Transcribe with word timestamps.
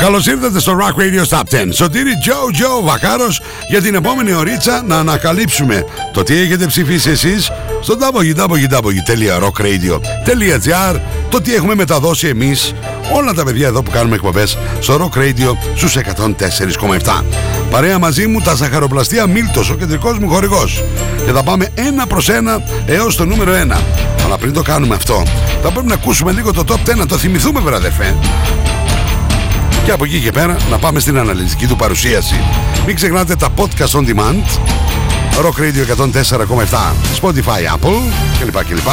Καλώς 0.00 0.26
ήρθατε 0.26 0.60
στο 0.60 0.78
Rock 0.80 0.94
Radio 1.00 1.24
Stop 1.28 1.42
10 1.54 1.68
Σωτήρι 1.72 2.18
Τζο 2.18 2.34
Τζο 2.52 2.82
Βακάρος 2.82 3.40
για 3.68 3.82
την 3.82 3.94
επόμενη 3.94 4.32
ωρίτσα 4.32 4.82
να 4.86 4.98
ανακαλύψουμε 4.98 5.84
το 6.12 6.22
τι 6.22 6.38
έχετε 6.38 6.66
ψηφίσει 6.66 7.10
εσείς 7.10 7.50
στο 7.80 7.96
www.rockradio.gr 8.00 11.00
το 11.28 11.40
τι 11.40 11.54
έχουμε 11.54 11.74
μεταδώσει 11.74 12.28
εμείς 12.28 12.74
όλα 13.12 13.32
τα 13.32 13.44
παιδιά 13.44 13.66
εδώ 13.66 13.82
που 13.82 13.90
κάνουμε 13.90 14.14
εκπομπές 14.14 14.58
στο 14.80 14.96
Rock 14.96 15.12
Radio 15.18 15.56
στους 15.74 15.96
104,7 15.96 17.22
Παρέα 17.70 17.98
μαζί 17.98 18.26
μου 18.26 18.40
τα 18.40 18.54
ζαχαροπλαστεία 18.54 19.26
Μίλτος, 19.26 19.70
ο 19.70 19.74
κεντρικός 19.74 20.18
μου 20.18 20.28
χορηγός. 20.28 20.84
Και 21.26 21.32
θα 21.32 21.42
πάμε 21.42 21.68
ένα 21.74 22.06
προς 22.06 22.28
ένα 22.28 22.62
έως 22.86 23.16
το 23.16 23.24
νούμερο 23.24 23.52
1 23.52 23.56
αλλά 24.24 24.38
πριν 24.38 24.52
το 24.52 24.62
κάνουμε 24.62 24.94
αυτό 24.94 25.22
θα 25.62 25.70
πρέπει 25.70 25.86
να 25.86 25.94
ακούσουμε 25.94 26.32
λίγο 26.32 26.52
το 26.52 26.64
top 26.68 26.78
10 26.90 26.96
να 26.96 27.06
το 27.06 27.16
θυμηθούμε 27.16 27.60
βραδεφέ 27.60 28.16
και 29.84 29.90
από 29.90 30.04
εκεί 30.04 30.20
και 30.20 30.30
πέρα 30.30 30.56
να 30.70 30.78
πάμε 30.78 31.00
στην 31.00 31.18
αναλυτική 31.18 31.66
του 31.66 31.76
παρουσίαση. 31.76 32.40
Μην 32.86 32.94
ξεχνάτε 32.94 33.36
τα 33.36 33.48
podcast 33.56 33.90
on 33.90 34.04
demand 34.06 34.44
Rock 35.42 35.60
Radio 35.60 35.96
104,7 35.96 36.92
Spotify, 37.20 37.76
Apple 37.76 37.96
κλπ. 38.40 38.64
κλπ. 38.64 38.88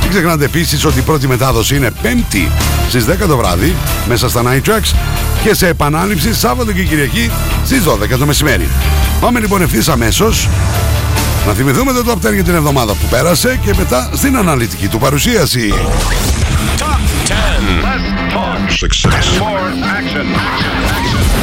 Μην 0.00 0.10
ξεχνάτε 0.10 0.44
επίσης 0.44 0.84
ότι 0.84 0.98
η 0.98 1.02
πρώτη 1.02 1.28
μετάδοση 1.28 1.76
είναι 1.76 1.92
5η 2.02 2.48
στις 2.88 3.04
10 3.04 3.26
το 3.28 3.36
βράδυ 3.36 3.74
μέσα 4.08 4.28
στα 4.28 4.42
Night 4.44 4.68
Tracks 4.68 4.94
και 5.42 5.54
σε 5.54 5.68
επανάληψη 5.68 6.34
Σάββατο 6.34 6.72
και 6.72 6.82
Κυριακή 6.82 7.30
στις 7.64 7.82
12 7.84 8.18
το 8.18 8.26
μεσημέρι. 8.26 8.68
Πάμε 9.20 9.40
λοιπόν 9.40 9.62
ευθύς 9.62 9.88
αμέσως 9.88 10.48
να 11.46 11.52
θυμηθούμε 11.52 11.92
το 11.92 12.02
Top 12.06 12.28
10 12.28 12.34
για 12.34 12.44
την 12.44 12.54
εβδομάδα 12.54 12.92
που 12.92 13.06
πέρασε 13.10 13.58
και 13.64 13.74
μετά 13.76 14.10
στην 14.14 14.36
αναλυτική 14.36 14.88
του 14.88 14.98
παρουσίαση. 14.98 15.72
Top 16.78 17.28
10. 18.06 18.09
Less. 18.70 18.78
Success. 18.78 19.38
More 19.40 19.58
action. 19.82 20.32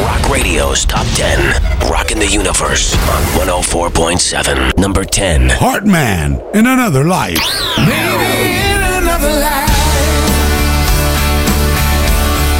Rock 0.02 0.30
Radio's 0.30 0.84
Top 0.86 1.06
10. 1.14 1.90
Rocking 1.90 2.18
the 2.18 2.26
Universe 2.26 2.94
on 2.94 3.22
104.7. 3.46 4.78
Number 4.78 5.04
10. 5.04 5.50
Heartman 5.50 6.40
in 6.54 6.66
Another 6.66 7.04
Life. 7.04 7.38
Maybe 7.76 8.56
in 8.64 8.82
another 9.02 9.28
life. 9.28 9.68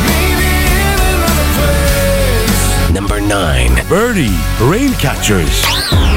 Maybe 0.05 0.51
in 0.77 1.01
another. 1.17 2.93
Number 2.93 3.21
9. 3.21 3.89
Birdie, 3.89 4.37
Raincatchers. 4.59 5.65
We 5.93 6.08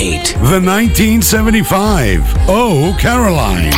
8. 0.00 0.32
The 0.40 0.60
1975 0.64 2.22
Oh 2.48 2.96
Caroline. 2.98 3.70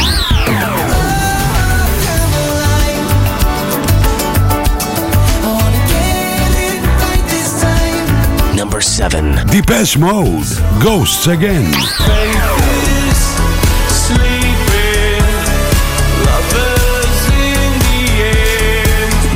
Number 8.57 8.81
7. 8.81 9.49
Depeche 9.49 9.99
Mode. 9.99 10.47
Ghosts 10.81 11.27
Again. 11.27 11.73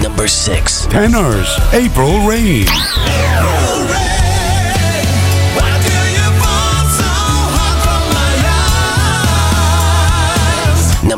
Number 0.01 0.29
6. 0.29 0.87
Tenors. 0.87 1.49
April 1.73 2.29
Rain. 2.29 2.67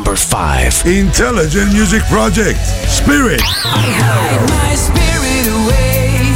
Number 0.09 0.21
5. 0.21 0.87
Intelligent 0.87 1.71
Music 1.71 2.01
Project. 2.05 2.57
Spirit. 2.89 3.39
Hide 3.45 4.41
my 4.49 4.73
spirit 4.73 5.45
away. 5.53 6.33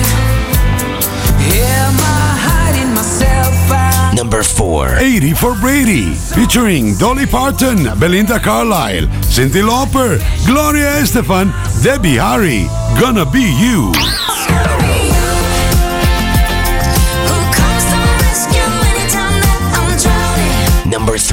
Am 1.58 1.98
I 1.98 2.38
hiding 2.38 2.94
myself 2.94 3.72
out? 3.72 4.14
Number 4.14 4.44
4. 4.44 4.98
80 5.00 5.34
for 5.34 5.56
Brady. 5.56 6.14
Featuring 6.14 6.96
Dolly 7.00 7.26
Parton, 7.26 7.98
Belinda 7.98 8.38
Carlisle, 8.38 9.10
Cindy 9.24 9.62
Lauper, 9.64 10.22
Gloria 10.46 11.02
Estefan, 11.02 11.50
Debbie 11.82 12.22
Harry. 12.22 12.70
Gonna 13.02 13.26
be 13.26 13.42
you. 13.42 13.92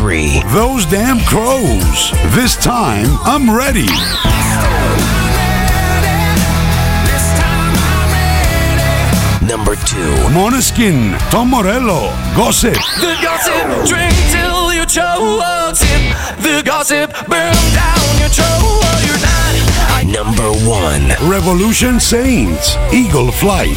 3. 0.00 0.40
Those 0.54 0.86
damn 0.86 1.20
crows. 1.26 2.10
This 2.32 2.56
time 2.56 3.06
I'm 3.28 3.54
ready. 3.54 3.84
This 3.84 3.92
time 7.36 7.76
I'm 7.76 8.08
ready. 8.08 9.44
Number 9.46 9.76
2. 9.76 10.32
Monoskin, 10.32 11.18
Tom 11.30 11.50
Morello, 11.50 12.08
Gossip. 12.34 12.72
The 12.72 13.14
gossip, 13.20 13.84
drink 13.86 14.14
till 14.32 14.72
you 14.72 14.86
choke. 14.86 15.76
Sip 15.76 16.16
the 16.40 16.62
gossip, 16.64 17.12
burn 17.28 17.52
down 17.76 18.18
your 18.18 18.30
throat. 18.32 18.80
You're 19.04 19.20
not. 19.20 19.52
I 19.92 20.04
Number 20.08 20.48
1. 20.66 21.12
Revolution 21.28 22.00
Saints, 22.00 22.78
Eagle 22.90 23.30
Flight. 23.30 23.76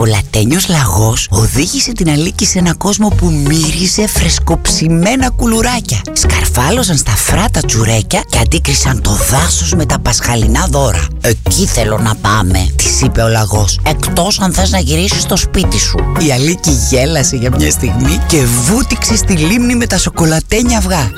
Ο 0.00 0.04
σοκολατένιος 0.04 0.68
λαγός 0.68 1.26
οδήγησε 1.30 1.92
την 1.92 2.08
Αλίκη 2.08 2.46
σε 2.46 2.58
ένα 2.58 2.74
κόσμο 2.74 3.08
που 3.08 3.30
μύριζε 3.30 4.06
φρεσκοψημένα 4.06 5.30
κουλουράκια. 5.30 6.00
Σκαρφάλωσαν 6.12 6.96
στα 6.96 7.10
φράτα 7.10 7.60
τσουρέκια 7.60 8.22
και 8.30 8.38
αντίκρισαν 8.38 9.00
το 9.02 9.10
δάσος 9.30 9.74
με 9.74 9.86
τα 9.86 9.98
πασχαλινά 9.98 10.66
δώρα. 10.70 11.06
Εκεί 11.20 11.66
θέλω 11.66 11.98
να 11.98 12.14
πάμε, 12.14 12.68
της 12.76 13.00
είπε 13.00 13.22
ο 13.22 13.28
λαγός. 13.28 13.80
Εκτός 13.86 14.40
αν 14.40 14.52
θες 14.52 14.70
να 14.70 14.78
γυρίσεις 14.78 15.22
στο 15.22 15.36
σπίτι 15.36 15.78
σου. 15.78 15.98
Η 16.28 16.32
Αλίκη 16.32 16.70
γέλασε 16.90 17.36
για 17.36 17.50
μια 17.56 17.70
στιγμή 17.70 18.20
και 18.26 18.44
βούτυξε 18.44 19.16
στη 19.16 19.32
λίμνη 19.32 19.74
με 19.74 19.86
τα 19.86 19.98
σοκολατένια 19.98 20.78
αυγά. 20.78 21.10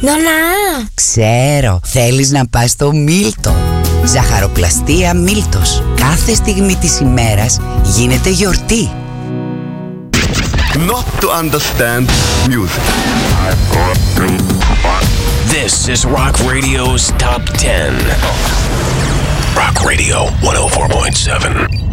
Νονά! 0.00 0.88
Ξέρω, 0.94 1.80
θέλεις 1.84 2.30
να 2.30 2.46
πας 2.48 2.70
στο 2.70 2.92
Μίλτο. 2.92 3.77
Ζαχαροπλαστεία 4.12 5.14
Μίλτος. 5.14 5.82
Κάθε 5.96 6.34
στιγμή 6.34 6.76
της 6.76 7.00
ημέρας 7.00 7.60
γίνεται 7.82 8.30
γιορτή. 8.30 8.90
not 10.86 11.06
to 11.20 11.28
understand 11.42 12.04
music. 12.54 12.84
This 15.56 15.72
is 15.94 16.00
Rock 16.18 16.34
Radio's 16.52 17.04
Top 17.24 17.42
10. 17.56 17.92
Rock 19.60 19.76
Radio 19.90 20.18
104.7. 20.42 21.88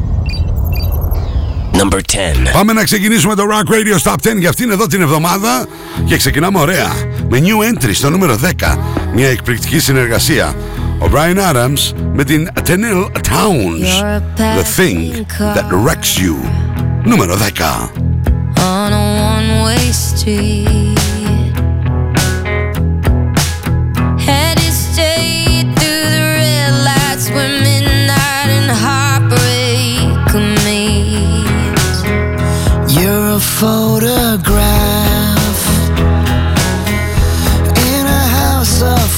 Number 1.81 2.01
10. 2.01 2.51
Πάμε 2.53 2.73
να 2.73 2.83
ξεκινήσουμε 2.83 3.35
το 3.35 3.43
Rock 3.43 3.73
Radio 3.73 3.97
Stop 4.03 4.31
10 4.31 4.37
για 4.39 4.49
αυτήν 4.49 4.71
εδώ 4.71 4.87
την 4.87 5.01
εβδομάδα 5.01 5.65
και 6.05 6.17
ξεκινάμε 6.17 6.59
ωραία 6.59 6.91
με 7.29 7.41
new 7.43 7.73
entry 7.73 7.91
στο 7.93 8.09
νούμερο 8.09 8.39
10 8.61 8.77
μια 9.15 9.29
εκπληκτική 9.29 9.79
συνεργασία 9.79 10.55
O'Brien 11.01 11.37
Adams 11.37 11.93
met 11.93 12.29
in 12.31 12.45
Atenil 12.55 13.11
Towns, 13.21 14.01
The 14.37 14.63
Thing 14.63 15.25
That 15.39 15.69
Wrecks 15.71 16.17
You, 16.17 16.35
número 17.03 17.35
10. 17.37 17.61
On 18.59 18.93
a 18.93 19.03
one-way 19.21 19.91
street. 19.91 20.95
Straight 24.95 25.67
through 25.77 26.07
the 26.15 26.23
red 26.39 26.71
lights 26.87 27.27
midnight 27.65 28.49
and 28.57 28.71
heartbreak 28.71 30.31
meet 30.63 31.45
You're 32.97 33.35
a 33.35 33.39
photograph 33.39 34.55
In 37.93 38.05
a 38.05 38.23
house 38.39 38.81
of 38.81 39.09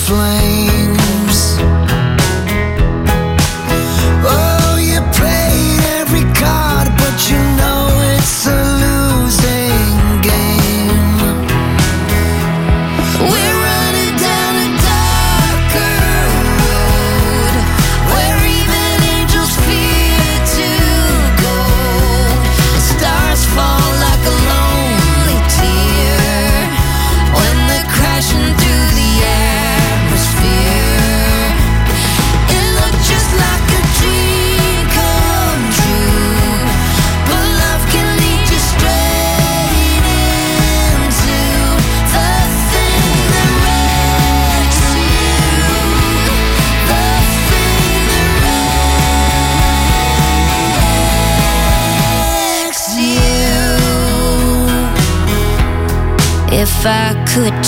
could 57.37 57.66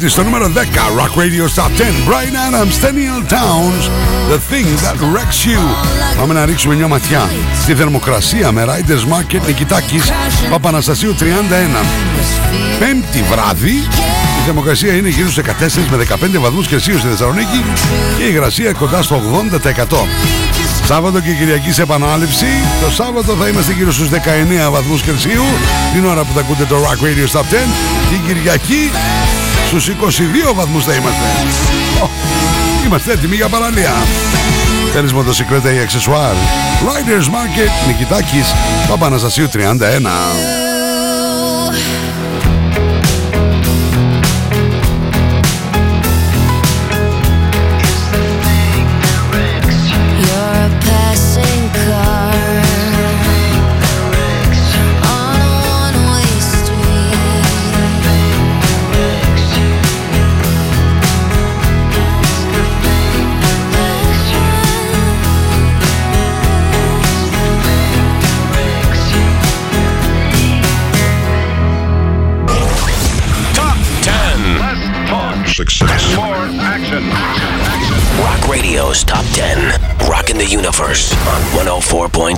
20 0.00 0.04
στο 0.06 0.22
νούμερο 0.22 0.52
10 0.54 0.58
Rock 0.98 1.18
Radio 1.20 1.62
Top 1.62 1.68
10 1.68 1.68
Brian 2.08 2.36
Adams, 2.48 2.84
Daniel 2.84 3.32
Towns. 3.32 3.84
The 4.30 4.38
Thing 4.52 4.66
That 4.84 4.96
Wrecks 4.96 5.46
You. 5.46 5.60
Πάμε 6.18 6.34
να 6.34 6.44
ρίξουμε 6.44 6.74
μια 6.74 6.88
ματιά 6.88 7.30
στη 7.62 7.74
θερμοκρασία 7.74 8.52
με 8.52 8.64
Riders 8.66 9.14
Market 9.14 9.40
Νικητάκης 9.46 10.12
Παπαναστασίου 10.50 11.14
31 11.18 11.22
Πέμπτη 12.78 13.22
βράδυ. 13.30 13.76
Η 14.40 14.44
θερμοκρασία 14.44 14.94
είναι 14.94 15.08
γύρω 15.08 15.30
στους 15.30 15.44
14 15.44 15.50
με 15.90 15.96
15 15.96 16.38
βαθμούς 16.38 16.66
Κελσίου 16.66 16.98
στη 16.98 17.08
Θεσσαλονίκη 17.08 17.64
και 18.16 18.22
η 18.22 18.28
υγρασία 18.30 18.72
κοντά 18.72 19.02
στο 19.02 19.20
80%. 19.62 20.06
Σάββατο 20.84 21.20
και 21.20 21.32
Κυριακής 21.32 21.74
σε 21.74 21.82
επανάληψη. 21.82 22.46
Το 22.84 22.90
Σάββατο 22.90 23.32
θα 23.32 23.48
είμαστε 23.48 23.72
γύρω 23.72 23.92
στους 23.92 24.08
19 24.08 24.70
βαθμούς 24.70 25.02
Κελσίου. 25.02 25.44
Την 25.94 26.06
ώρα 26.06 26.24
που 26.24 26.32
θα 26.34 26.40
ακούτε 26.40 26.64
το 26.64 26.76
Rock 26.76 27.04
Radio 27.04 27.38
Stop 27.38 27.40
10. 27.40 27.44
Την 28.10 28.26
Κυριακή 28.26 28.90
στους 29.80 29.88
22 29.88 30.54
βαθμούς 30.54 30.84
θα 30.84 30.94
είμαστε. 30.94 31.22
Ω, 32.02 32.08
Είμαστε 32.86 33.12
έτοιμοι 33.12 33.36
για 33.36 33.48
παραλία. 33.48 33.92
Θέλεις 34.92 35.12
μοτοσυκλέτα 35.12 35.72
ή 35.72 35.78
αξεσουάρ; 35.78 36.32
Riders 36.82 37.26
Market 37.26 37.86
Νικητάκης 37.86 38.54
Παπαναστασίου 38.88 39.48
31. 39.48 40.71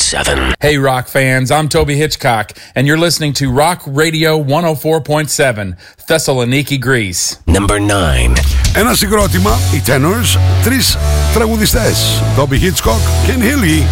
104.7. 0.04 0.56
Hey, 0.60 0.77
rock 0.77 1.07
fans, 1.07 1.50
I'm 1.51 1.69
Toby 1.69 1.95
Hitchcock, 1.95 2.51
and 2.75 2.86
you're 2.86 2.98
listening 2.98 3.31
to 3.39 3.50
Rock 3.50 3.80
Radio 3.86 4.38
104.7, 4.44 5.77
Thessaloniki, 6.06 6.77
Greece. 6.77 7.38
Number 7.45 7.80
9. 7.80 8.36
Ένα 8.75 8.94
συγκρότημα, 8.94 9.60
οι 9.74 9.81
Tenors, 9.88 10.39
τρεις 10.63 10.98
τραγουδιστές. 11.33 12.21
Toby 12.38 12.60
Hitchcock, 12.60 13.01
Ken 13.27 13.42
Healy, 13.42 13.83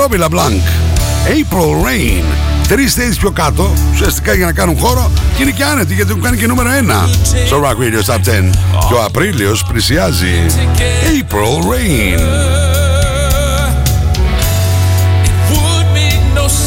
Robbie 0.00 0.18
LeBlanc. 0.24 0.62
April 1.26 1.84
Rain. 1.86 2.24
Τρεις 2.68 2.94
θέσεις 2.94 3.16
πιο 3.16 3.30
κάτω, 3.30 3.74
ουσιαστικά 3.92 4.34
για 4.34 4.46
να 4.46 4.52
κάνουν 4.52 4.78
χώρο 4.78 5.10
και 5.36 5.42
είναι 5.42 5.52
και 5.52 5.64
άνετοι 5.64 5.94
γιατί 5.94 6.10
έχουν 6.10 6.22
κάνει 6.22 6.36
και 6.36 6.46
νούμερο 6.46 6.70
1 6.70 7.08
στο 7.46 7.62
Rock 7.62 7.76
Radio 7.82 8.12
Top 8.12 8.18
10. 8.18 8.50
Και 8.88 8.94
ο 8.94 9.04
Απρίλιος 9.04 9.64
πλησιάζει. 9.64 10.46
April 11.20 11.62
Rain. 11.70 12.71
no 16.33 16.62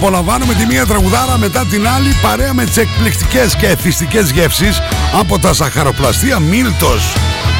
Απολαμβάνουμε 0.00 0.54
τη 0.54 0.66
μία 0.66 0.86
τραγουδάρα 0.86 1.38
μετά 1.38 1.66
την 1.66 1.88
άλλη 1.88 2.16
παρέα 2.22 2.54
με 2.54 2.64
τις 2.64 2.76
εκπληκτικές 2.76 3.56
και 3.56 3.66
εθιστικές 3.66 4.30
γεύσεις 4.30 4.80
από 5.18 5.38
τα 5.38 5.52
ζαχαροπλαστεία 5.52 6.38
Μίλτος. 6.38 7.12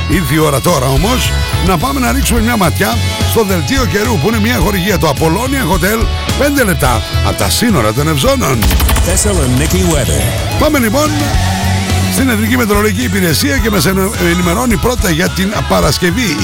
Ήρθε 0.08 0.34
η 0.34 0.38
ώρα 0.38 0.60
τώρα 0.60 0.86
όμως 0.86 1.32
να 1.66 1.78
πάμε 1.78 2.00
να 2.00 2.12
ρίξουμε 2.12 2.40
μια 2.40 2.56
ματιά 2.56 2.96
στο 3.30 3.44
δελτίο 3.44 3.84
καιρού 3.84 4.18
που 4.18 4.28
είναι 4.28 4.40
μια 4.40 4.56
χορηγία 4.56 4.98
του 4.98 5.06
Apollonia 5.06 5.72
Hotel 5.72 6.02
5 6.60 6.64
λεπτά 6.64 7.02
από 7.26 7.38
τα 7.38 7.50
σύνορα 7.50 7.92
των 7.92 8.08
Ευζώνων. 8.08 8.58
Thessaloniki 8.62 9.94
weather. 9.94 10.58
Πάμε 10.58 10.78
λοιπόν 10.78 11.10
στην 12.18 12.30
Εθνική 12.30 12.56
Μετρολογική 12.56 13.02
Υπηρεσία 13.02 13.58
και 13.58 13.70
μας 13.70 13.86
ενημερώνει 14.32 14.76
πρώτα 14.76 15.10
για 15.10 15.28
την 15.28 15.52
Παρασκευή 15.68 16.36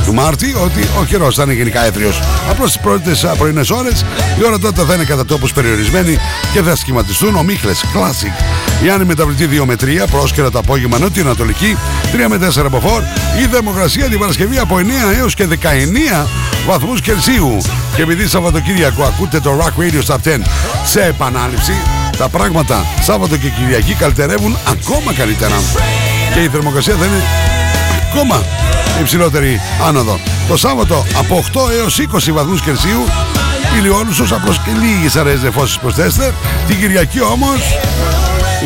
24 0.00 0.04
του 0.04 0.14
Μάρτη 0.14 0.54
ότι 0.64 0.88
ο 1.00 1.04
καιρός 1.04 1.34
θα 1.34 1.42
είναι 1.42 1.52
γενικά 1.52 1.84
έθριος. 1.84 2.22
Απλώς 2.50 2.72
τις 2.72 2.80
πρώτες 2.80 3.26
πρωινές 3.38 3.70
ώρες 3.70 4.04
η 4.40 4.44
ώρα 4.46 4.58
τότε 4.58 4.82
θα 4.82 4.94
είναι 4.94 5.04
κατά 5.04 5.24
τόπους 5.24 5.52
περιορισμένη 5.52 6.18
και 6.52 6.62
θα 6.62 6.76
σχηματιστούν 6.76 7.36
ομίχλες 7.36 7.84
Classic. 7.94 8.42
Η 8.84 8.90
άνη 8.90 9.04
μεταβλητή 9.04 9.60
2 9.60 9.64
με 9.64 9.74
3, 9.74 10.06
πρόσκαιρα 10.10 10.50
το 10.50 10.58
απόγευμα 10.58 10.98
νότιο-ανατολική 10.98 11.76
3 12.12 12.28
με 12.28 12.36
4 12.36 12.64
από 12.64 12.82
4, 12.84 13.42
η 13.42 13.46
θερμοκρασία 13.46 14.04
την 14.04 14.18
Παρασκευή 14.18 14.58
από 14.58 14.76
9 14.78 14.82
έως 15.18 15.34
και 15.34 15.46
19 15.46 16.26
βαθμούς 16.66 17.00
Κελσίου. 17.00 17.56
Και 17.96 18.02
επειδή 18.02 18.28
Σαββατοκύριακο 18.28 19.02
ακούτε 19.02 19.40
το 19.40 19.58
Rock 19.60 19.82
Radio 19.82 20.06
Stop 20.06 20.28
10 20.28 20.38
σε 20.84 21.02
επανάληψη, 21.04 21.72
τα 22.18 22.28
πράγματα 22.28 22.86
Σάββατο 23.00 23.36
και 23.36 23.48
Κυριακή 23.48 23.94
καλυτερεύουν 23.94 24.56
ακόμα 24.68 25.12
καλύτερα. 25.12 25.56
Και 26.34 26.40
η 26.40 26.48
θερμοκρασία 26.48 26.94
θα 26.94 27.04
είναι 27.04 27.22
ακόμα 28.10 28.42
υψηλότερη 29.00 29.60
άνοδο. 29.86 30.20
Το 30.48 30.56
Σάββατο 30.56 31.04
από 31.18 31.44
8 31.52 31.70
έως 31.80 31.98
20 31.98 32.32
βαθμούς 32.32 32.62
Κελσίου 32.62 33.04
ηλιόλουστος 33.78 34.32
απλώς 34.32 34.58
και 34.58 34.70
λίγες 34.70 35.16
αραιές 35.16 35.42
νεφώσεις 35.42 35.78
προσθέστε. 35.78 36.34
Την 36.66 36.78
Κυριακή 36.78 37.20
όμως 37.20 37.78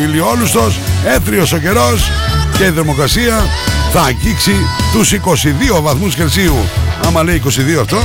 ηλιόλουστος, 0.03 0.79
έθριος 1.05 1.51
ο 1.53 1.57
καιρός 1.57 2.11
και 2.57 2.63
η 2.63 2.71
θερμοκρασία 2.71 3.45
θα 3.91 4.01
αγγίξει 4.01 4.55
τους 4.93 5.11
22 5.11 5.81
βαθμούς 5.81 6.15
Κελσίου. 6.15 6.57
Άμα 7.05 7.23
λέει 7.23 7.41
22 7.45 7.79
αυτό, 7.81 7.97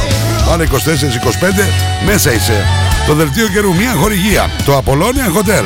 πάνε 0.46 0.64
24-25, 0.64 0.66
μέσα 2.06 2.32
είσαι. 2.32 2.87
Το 3.08 3.14
δελτίο 3.14 3.48
καιρού 3.48 3.74
μια 3.74 3.92
χορηγία. 3.92 4.50
Το 4.64 4.82
Apollonia 4.84 5.28
Hotel. 5.38 5.64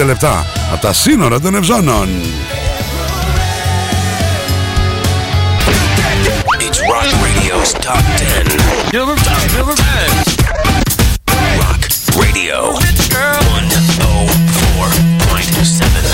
5 0.00 0.04
λεπτά 0.04 0.46
από 0.72 0.80
τα 0.80 0.92
σύνορα 0.92 1.40
των 1.40 1.54
Ευζώνων. 1.54 2.08
It's 6.66 6.80
Rock 6.92 7.10
Radio's 7.24 7.72
Top 7.86 8.04
10. 8.16 8.46
Number 8.96 9.16
10. 9.16 9.20
Rock 11.62 11.82
Radio 12.22 12.56
104.7. 12.78 12.80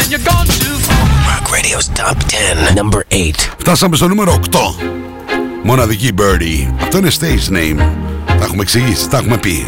And 0.00 0.08
you're 0.12 0.26
gone 0.32 0.48
too 0.62 0.76
far. 0.86 1.04
Rock 1.30 1.44
Radio's 1.56 1.88
Top 2.00 2.16
10. 2.28 2.34
Number 2.80 3.00
8. 3.08 3.50
Φτάσαμε 3.58 3.96
στο 3.96 4.08
νούμερο 4.08 4.32
8. 4.32 4.38
Μοναδική 5.62 6.12
Birdie. 6.18 6.72
Αυτό 6.82 6.98
είναι 6.98 7.10
stage 7.20 7.48
name. 7.52 7.78
Τα 8.26 8.44
έχουμε 8.44 8.62
εξηγήσει, 8.62 9.08
τα 9.08 9.18
έχουμε 9.18 9.36
πει. 9.36 9.66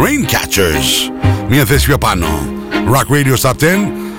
Raincatchers. 0.00 1.12
Μία 1.48 1.64
θέση 1.64 1.86
πιο 1.86 1.98
πάνω. 1.98 2.26
Rock 2.92 3.14
Radio 3.14 3.48
Top 3.48 3.52
10. 3.52 3.66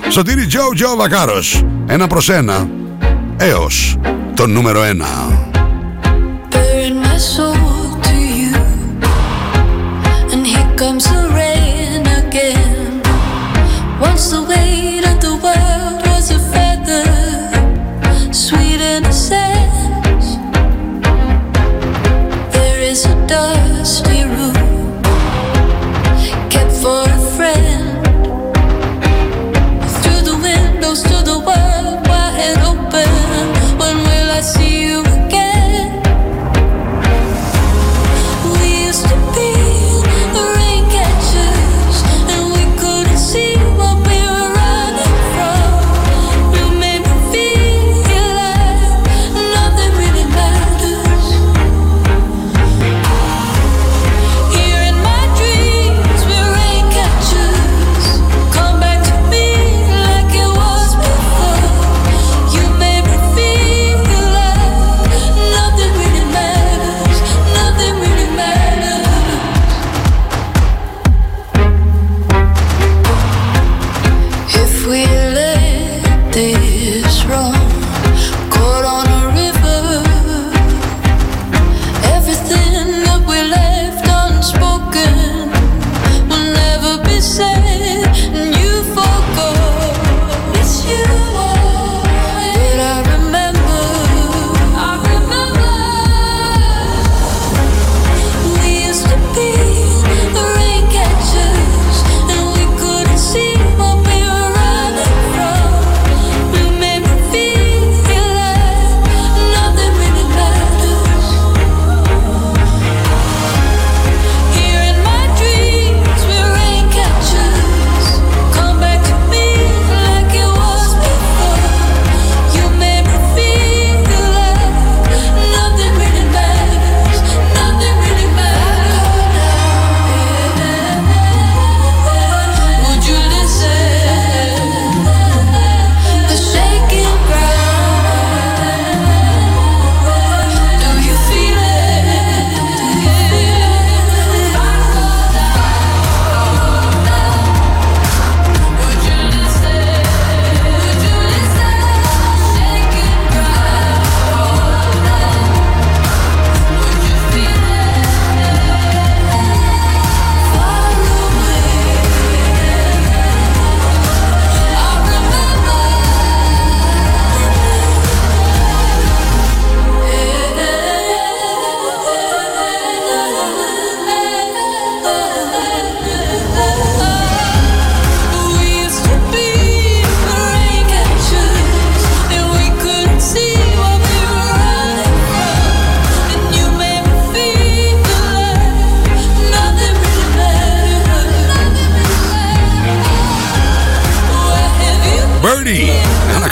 Σωτήρι 0.10 0.48
Joe 0.52 0.82
Joe 0.82 0.98
Βακάρος. 0.98 1.64
Ένα 1.88 2.08
προς 2.08 2.30
ένα. 2.30 2.70
Έως 3.38 3.98
το 4.36 4.48
νούμερο 4.48 4.82
1. 4.84 5.50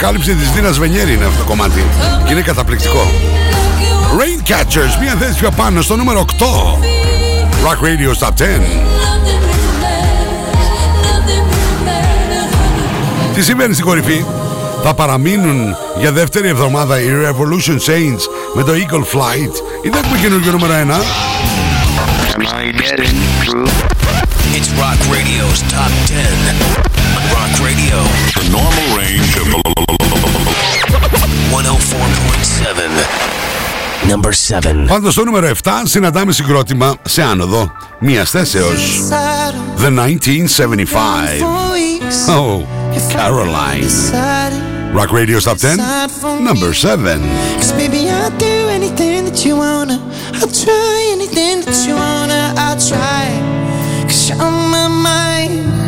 Ανακάλυψη 0.09 0.43
της 0.45 0.51
Δίνας 0.51 0.79
Βενιέρη 0.79 1.13
είναι 1.13 1.25
αυτό 1.25 1.37
το 1.37 1.43
κομμάτι. 1.43 1.85
Και 2.25 2.31
είναι 2.31 2.41
καταπληκτικό. 2.41 3.11
Raincatchers. 4.19 5.01
Μία 5.01 5.15
θέση 5.19 5.39
πιο 5.39 5.51
πάνω 5.51 5.81
στο 5.81 5.95
νούμερο 5.95 6.19
8. 6.19 6.45
Rock 7.65 7.79
Radio 7.85 8.13
Top 8.19 8.27
10. 8.27 8.29
Nothing 8.29 9.41
really 9.49 9.71
matters. 9.83 10.65
Nothing 11.05 11.43
really 11.51 11.85
matters. 11.87 13.33
Τι 13.33 13.43
συμβαίνει 13.43 13.73
στην 13.73 13.85
κορυφή; 13.85 14.25
Θα 14.83 14.93
παραμείνουν 14.93 15.75
για 15.99 16.11
δεύτερη 16.11 16.47
εβδομάδα 16.47 16.99
οι 17.01 17.07
Revolution 17.25 17.75
Saints 17.89 18.21
με 18.53 18.63
το 18.63 18.71
Eagle 18.71 19.17
Flight 19.17 19.53
ή 19.83 19.89
δεν 19.89 20.03
έχουμε 20.03 20.17
καινούργιο 20.21 20.51
νούμερο 20.51 20.73
1. 20.73 21.01
It's 24.57 24.69
Rock 24.81 24.99
Radio's 25.15 25.61
Top 25.73 25.91
10. 26.07 26.89
Rock 27.35 27.53
Radio, 27.67 27.97
The 28.39 28.45
normal 28.57 28.87
range 28.97 29.33
of 29.41 29.68
104.7. 31.51 34.09
Number 34.09 34.31
7. 34.31 34.85
Πάντως 34.87 35.13
στο 35.13 35.23
νούμερο 35.23 35.51
7 35.63 35.71
συναντάμε 35.83 36.31
συγκρότημα 36.31 36.95
σε 37.05 37.23
άνοδο 37.23 37.71
μίας 37.99 38.29
θέσεως. 38.29 39.01
The 39.81 39.89
1975. 39.89 41.43
Oh, 42.27 42.65
Caroline. 43.13 43.87
Rock 44.93 45.11
Radio 45.11 45.39
Top 45.39 45.57
10, 45.57 45.77
number 46.49 46.73
7. 46.73 47.21
Cause 47.57 47.71
baby, 47.73 48.09
I'll 48.09 48.31
do 48.49 48.55
anything 48.77 49.25
that 49.27 49.45
you 49.45 49.55
wanna. 49.55 49.97
I'll 50.39 50.53
try 50.65 50.97
anything 51.15 51.55
that 51.65 51.79
you 51.87 51.95
wanna. 51.95 52.41
I'll 52.63 52.79
try. 52.91 53.23
Cause 54.07 54.21
you're 54.27 54.41
on 54.41 54.55
my 54.75 54.87
mind. 54.87 55.78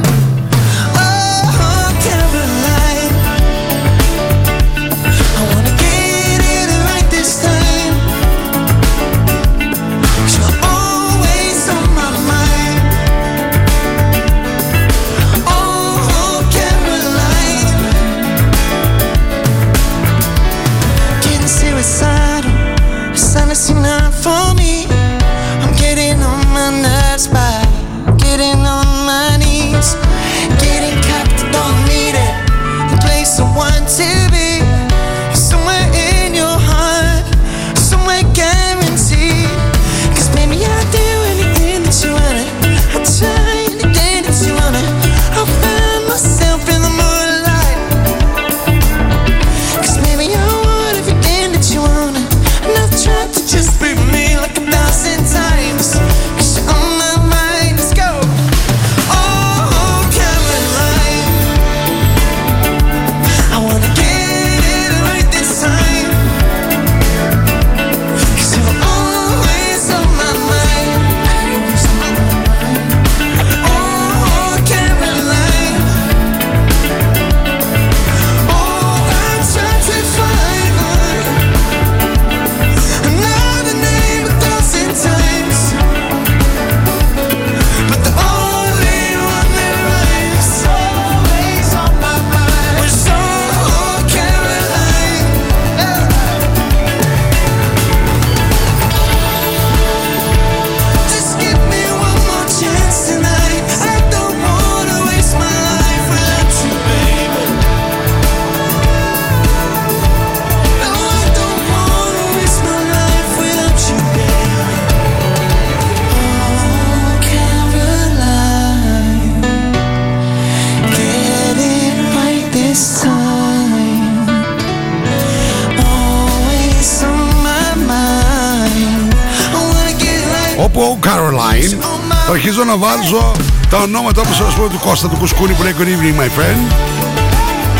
Caroline 131.75 132.25
θα 132.25 132.31
αρχίζω 132.31 132.63
να 132.63 132.77
βάζω 132.77 133.31
τα 133.69 133.77
ονόματα 133.77 134.21
όπως 134.21 134.35
σας 134.35 134.53
πω 134.53 134.67
του 134.67 134.79
Κώστα 134.79 135.07
του 135.07 135.15
Κουσκούνη 135.15 135.53
που 135.53 135.63
λέει 135.63 135.75
Good 135.79 135.83
evening 135.83 136.21
my 136.21 136.39
friend 136.39 136.73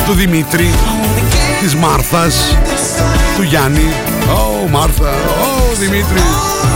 του 0.06 0.14
Δημήτρη 0.14 0.74
της 1.62 1.76
Μάρθας 1.76 2.58
του 3.36 3.44
Γιάννη. 3.44 3.90
Oh 4.28 4.70
Μάρθα 4.70 5.14
Oh 5.14 5.78
Δημήτρη 5.80 6.22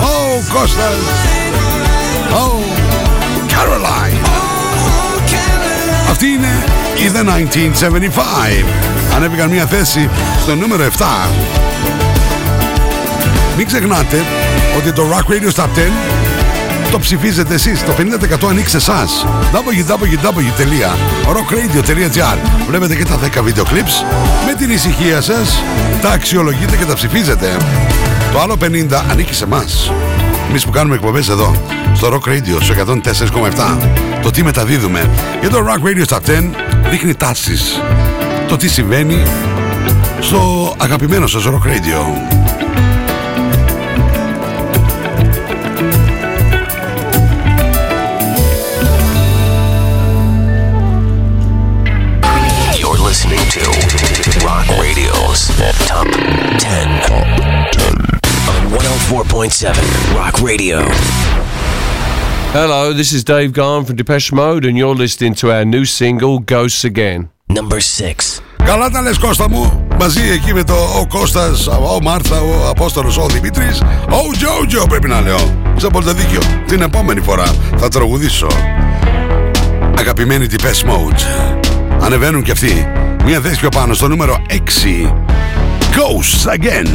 Oh 0.01 0.53
Κώστας 0.53 0.95
Oh 2.31 2.59
Caroline. 3.51 4.27
Αυτή 6.09 6.25
είναι 6.25 6.63
η 6.95 7.11
The 7.13 7.23
1975 7.25 8.65
Ανέβηκαν 9.15 9.49
μια 9.49 9.65
θέση 9.65 10.09
στο 10.41 10.55
νούμερο 10.55 10.83
7 10.97 11.03
Μην 13.57 13.65
ξεχνάτε 13.65 14.23
ότι 14.77 14.91
το 14.91 15.03
Rock 15.11 15.31
Radio 15.31 15.61
Top 15.61 15.63
10 15.63 16.24
το 16.91 16.99
ψηφίζετε 16.99 17.53
εσείς. 17.53 17.83
Το 17.83 17.91
50% 17.91 18.49
ανοίξει 18.49 18.69
σε 18.69 18.77
εσάς. 18.77 19.25
www.rockradio.gr 19.51 22.37
Βλέπετε 22.67 22.95
και 22.95 23.05
τα 23.05 23.19
10 23.39 23.43
βίντεο 23.43 23.63
clips. 23.63 24.03
Με 24.45 24.53
την 24.53 24.69
ησυχία 24.69 25.21
σας 25.21 25.63
τα 26.01 26.09
αξιολογείτε 26.09 26.75
και 26.75 26.85
τα 26.85 26.93
ψηφίζετε. 26.93 27.57
Το 28.31 28.39
άλλο 28.39 28.57
50 28.61 29.03
ανήκει 29.11 29.33
σε 29.33 29.43
εμάς. 29.43 29.91
Εμείς 30.49 30.65
που 30.65 30.71
κάνουμε 30.71 30.95
εκπομπές 30.95 31.29
εδώ, 31.29 31.55
στο 31.93 32.07
Rock 32.07 32.23
Radio, 32.29 32.61
στο 32.61 32.73
104,7. 32.73 33.77
Το 34.21 34.31
τι 34.31 34.43
μεταδίδουμε. 34.43 35.09
Και 35.41 35.47
το 35.47 35.57
Rock 35.57 35.83
Radio 35.87 36.05
Top 36.15 36.19
10 36.19 36.55
δείχνει 36.89 37.15
τάσεις. 37.15 37.81
Το 38.47 38.57
τι 38.57 38.67
συμβαίνει 38.67 39.23
στο 40.19 40.73
αγαπημένο 40.77 41.27
σας 41.27 41.43
Rock 41.45 41.67
Radio. 41.67 41.99
104.7 59.35 60.15
Rock 60.15 60.39
Radio. 60.41 60.77
Hello, 62.53 62.93
this 62.93 63.11
is 63.11 63.21
Dave 63.25 63.51
Garn 63.51 63.83
from 63.83 63.97
Depeche 63.97 64.31
Mode, 64.31 64.63
and 64.63 64.77
you're 64.77 64.95
listening 64.95 65.33
to 65.35 65.51
our 65.51 65.65
new 65.65 65.83
single, 65.83 66.39
Ghosts 66.39 66.85
Again. 66.85 67.29
Number 67.47 67.79
6. 67.79 68.41
Καλά 68.63 68.89
τα 68.89 69.01
λες 69.01 69.17
Κώστα 69.17 69.49
μου. 69.49 69.87
Μαζί 69.99 70.29
εκεί 70.29 70.53
με 70.53 70.63
το 70.63 70.73
ο 70.73 71.07
Κώστας 71.07 71.67
Ο 71.67 71.99
Μάρθα, 72.01 72.41
ο 72.41 72.69
Απόστολος, 72.69 73.17
ο 73.17 73.25
Δημήτρης. 73.25 73.81
Ο 74.09 74.31
Τζότζο 74.37 74.87
πρέπει 74.87 75.07
να 75.07 75.21
λέω. 75.21 75.73
Είσαι 75.77 75.85
απόλυτα 75.87 76.13
δίκιο 76.13 76.39
Την 76.67 76.81
επόμενη 76.81 77.21
φορά 77.21 77.55
θα 77.77 77.87
τραγουδήσω. 77.89 78.47
Αγαπημένη 79.97 80.47
Depeche 80.49 80.89
Mode. 80.89 81.21
Ανεβαίνουν 82.01 82.43
και 82.43 82.51
αυτοί. 82.51 82.87
Μια 83.25 83.39
θέση 83.39 83.59
πιο 83.59 83.69
πάνω 83.69 83.93
στο 83.93 84.07
νούμερο 84.07 84.41
6 84.49 85.13
Ghosts 85.79 86.53
Again 86.53 86.87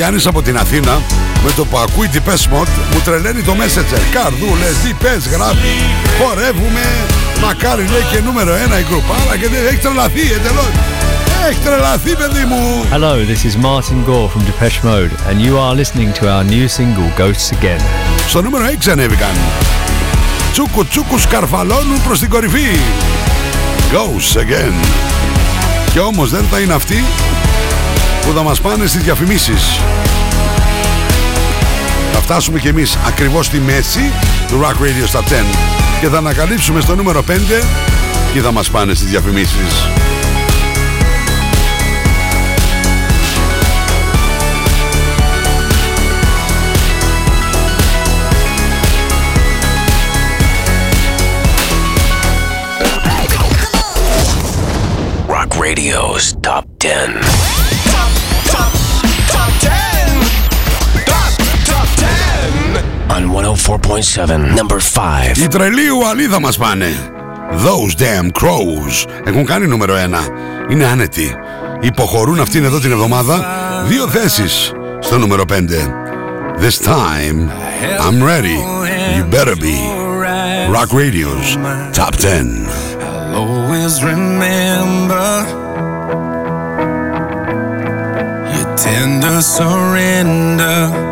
Γιάννης 0.00 0.26
από 0.26 0.42
την 0.42 0.56
Αθήνα 0.58 1.02
με 1.44 1.50
το 1.56 1.64
που 1.64 1.78
ακούει 1.78 2.08
την 2.08 2.22
Mode 2.26 2.74
μου 2.92 3.00
τρελαίνει 3.04 3.42
το 3.42 3.52
Messenger. 3.52 4.00
Καρδούλες, 4.12 4.74
τι 4.82 4.92
πες, 4.92 5.26
γράφει. 5.28 5.74
Χορεύουμε. 6.18 6.84
Μακάρι 7.42 7.86
λέει 7.92 8.06
και 8.12 8.20
νούμερο 8.20 8.54
ένα 8.54 8.78
η 8.78 8.84
γκρουπάρα 8.88 9.36
και 9.40 9.48
δεν 9.48 9.66
έχει 9.66 9.76
τρελαθεί 9.76 10.20
εντελώς. 10.20 10.72
Έχει 11.48 11.58
τρελαθεί 11.64 12.16
παιδί 12.16 12.44
μου. 12.44 12.84
Hello, 12.92 13.12
this 13.30 13.42
is 13.48 13.54
Martin 13.66 13.98
Gore 14.08 14.28
from 14.32 14.42
Depeche 14.48 14.80
Mode, 14.88 15.12
and 15.28 15.36
you 15.46 15.54
are 15.64 15.74
listening 15.80 16.10
to 16.18 16.22
our 16.32 16.44
new 16.54 16.66
single 16.78 17.10
Ghosts 17.18 17.50
Again. 17.56 17.80
Στο 18.28 18.42
νούμερο 18.42 18.64
6 18.64 18.90
ανέβηκαν. 18.90 19.34
Τσούκου 20.52 20.86
τσούκου 20.86 21.18
σκαρφαλώνουν 21.18 22.02
προς 22.06 22.18
την 22.18 22.28
κορυφή. 22.28 22.68
Goes 23.92 24.36
again. 24.40 24.74
Και 25.92 26.00
όμως 26.00 26.30
δεν 26.30 26.44
θα 26.50 26.58
είναι 26.58 26.72
αυτοί 26.72 27.04
που 28.26 28.32
θα 28.34 28.42
μας 28.42 28.60
πάνε 28.60 28.86
στις 28.86 29.02
διαφημίσεις. 29.02 29.80
Θα 32.12 32.20
φτάσουμε 32.20 32.58
κι 32.58 32.68
εμείς 32.68 32.96
ακριβώς 33.06 33.46
στη 33.46 33.58
μέση 33.58 34.12
του 34.48 34.60
Rock 34.62 34.82
Radio 34.82 35.18
Stop 35.18 35.22
10 35.22 35.44
και 36.00 36.08
θα 36.08 36.18
ανακαλύψουμε 36.18 36.80
στο 36.80 36.94
νούμερο 36.94 37.22
5 37.22 37.62
και 38.32 38.40
θα 38.40 38.52
μας 38.52 38.70
πάνε 38.70 38.94
στις 38.94 39.08
διαφημίσεις. 39.08 40.09
Οι 65.36 65.48
τρελοί 65.48 65.88
Ουαλίδα 65.88 66.40
μας 66.40 66.58
πάνε. 66.58 66.94
Those 67.50 68.00
damn 68.00 68.26
crows 68.42 69.10
έχουν 69.24 69.44
κάνει 69.44 69.66
νούμερο 69.66 69.94
1. 69.94 70.70
Είναι 70.70 70.86
άνετοι. 70.86 71.34
Υποχωρούν 71.80 72.40
αυτήν 72.40 72.64
εδώ 72.64 72.78
την 72.78 72.92
εβδομάδα 72.92 73.44
δύο 73.86 74.08
θέσεις 74.08 74.72
στο 75.00 75.18
νούμερο 75.18 75.44
5. 75.52 75.54
This 76.60 76.78
time 76.86 77.48
I'm 78.06 78.22
ready. 78.22 78.58
You 79.16 79.24
better 79.36 79.56
be. 79.56 79.76
Rock 80.76 80.90
Radio's 80.92 81.48
Top 82.00 82.14
10. 82.16 82.68
I'll 83.00 83.34
always 83.44 83.94
remember 84.12 85.28
your 88.54 88.68
tender 88.76 89.40
surrender. 89.40 91.09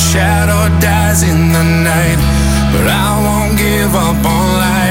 Shadow 0.00 0.62
dies 0.80 1.22
in 1.22 1.52
the 1.52 1.64
night. 1.84 2.20
But 2.72 2.86
I 2.88 3.08
won't 3.24 3.58
give 3.58 3.92
up 3.94 4.24
on 4.24 4.46
life. 4.64 4.89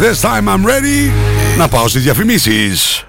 This 0.00 0.22
time 0.22 0.48
I'm 0.48 0.64
ready. 0.64 1.12
Να 1.58 1.68
πάω 1.68 1.88
στις 1.88 2.02
διαφημίσεις. 2.02 3.04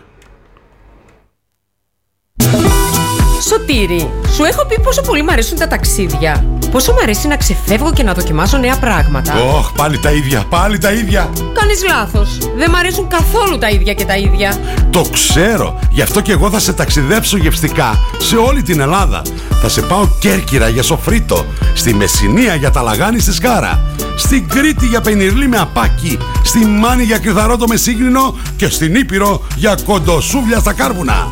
Σωτήρη, 3.50 4.12
σου 4.34 4.44
έχω 4.44 4.66
πει 4.66 4.80
πόσο 4.80 5.02
πολύ 5.02 5.22
μου 5.24 5.32
αρέσουν 5.32 5.58
τα 5.58 5.68
ταξίδια. 5.68 6.61
Πόσο 6.72 6.92
μου 6.92 7.00
αρέσει 7.02 7.28
να 7.28 7.38
ξεφεύγω 7.38 7.94
και 7.94 8.04
να 8.04 8.14
δοκιμάσω 8.14 8.58
νέα 8.58 8.78
πράγματα. 8.78 9.34
Ωχ, 9.58 9.72
πάλι 9.72 10.00
τα 10.00 10.12
ίδια, 10.12 10.44
πάλι 10.50 10.78
τα 10.78 10.92
ίδια. 10.92 11.30
Κάνεις 11.54 11.84
λάθος. 11.88 12.38
Δεν 12.56 12.68
μου 12.70 12.78
αρέσουν 12.78 13.08
καθόλου 13.08 13.58
τα 13.58 13.70
ίδια 13.70 13.94
και 13.94 14.06
τα 14.06 14.18
ίδια. 14.18 14.58
Το 14.90 15.06
ξέρω. 15.14 15.80
Γι' 15.90 16.02
αυτό 16.02 16.22
και 16.22 16.32
εγώ 16.32 16.50
θα 16.50 16.60
σε 16.60 16.74
ταξιδέψω 16.74 17.38
γευστικά 17.38 18.00
σε 18.18 18.36
όλη 18.36 18.62
την 18.62 18.80
Ελλάδα. 18.80 19.22
Θα 19.62 19.70
σε 19.70 19.82
πάω 19.82 20.08
Κέρκυρα 20.20 20.68
για 20.68 20.84
σοφρίτο, 20.84 21.46
στη 21.74 21.94
Μεσσηνία 21.94 22.56
για 22.56 22.72
τα 22.72 22.82
λαγάνι 22.82 23.20
στη 23.20 23.34
Σκάρα, 23.34 23.82
στην 24.16 24.48
Κρήτη 24.48 24.86
για 24.86 25.02
πενιρλί 25.02 25.48
με 25.48 25.58
απάκι, 25.58 26.18
στη 26.44 26.66
Μάνη 26.66 27.04
για 27.04 27.18
κρυθαρότο 27.18 27.68
με 27.68 27.76
σύγχρονο 27.76 28.36
και 28.56 28.70
στην 28.70 28.96
Ήπειρο 28.96 29.42
για 29.56 29.78
κοντοσούβλια 29.86 30.60
στα 30.60 30.74
κάρβουνα. 30.74 31.32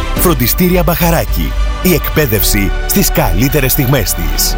Φροντιστήρια 0.15 0.83
Μπαχαράκι. 0.83 1.51
Η 1.83 1.93
εκπαίδευση 1.93 2.71
στις 2.87 3.11
καλύτερες 3.11 3.71
στιγμές 3.71 4.13
της. 4.13 4.57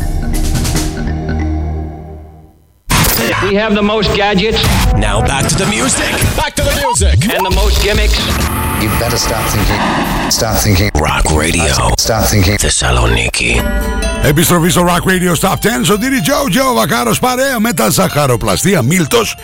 We 3.51 3.57
have 3.57 3.75
the 3.75 3.83
most 3.83 4.15
gadgets. 4.15 4.63
Now 4.93 5.19
back 5.27 5.45
to 5.49 5.55
the 5.55 5.65
music. 5.65 6.09
Back 6.37 6.55
to 6.55 6.63
the 6.63 6.73
music. 6.85 7.29
And 7.35 7.45
the 7.45 7.51
most 7.53 7.83
gimmicks. 7.83 8.17
You 8.81 8.87
better 8.97 9.17
stop 9.17 9.43
thinking. 9.51 10.31
Stop 10.31 10.63
thinking. 10.63 10.89
Rock 10.95 11.25
radio. 11.35 11.93
Stop 11.97 12.29
thinking. 12.29 12.55
Thessaloniki. 12.55 14.10
Επιστροφή 14.23 14.69
στο 14.69 14.85
Rock 14.87 15.09
Radio 15.09 15.35
Stop 15.39 15.53
10. 15.53 15.57
Σωτήρι 15.83 16.21
Τζο, 16.21 16.33
Τζο 16.49 16.73
Βακάρος 16.73 17.19
παρέα 17.19 17.59
με 17.59 17.73
τα 17.73 17.89
ζαχαροπλαστεία 17.89 18.81
Μίλτος. 18.81 19.35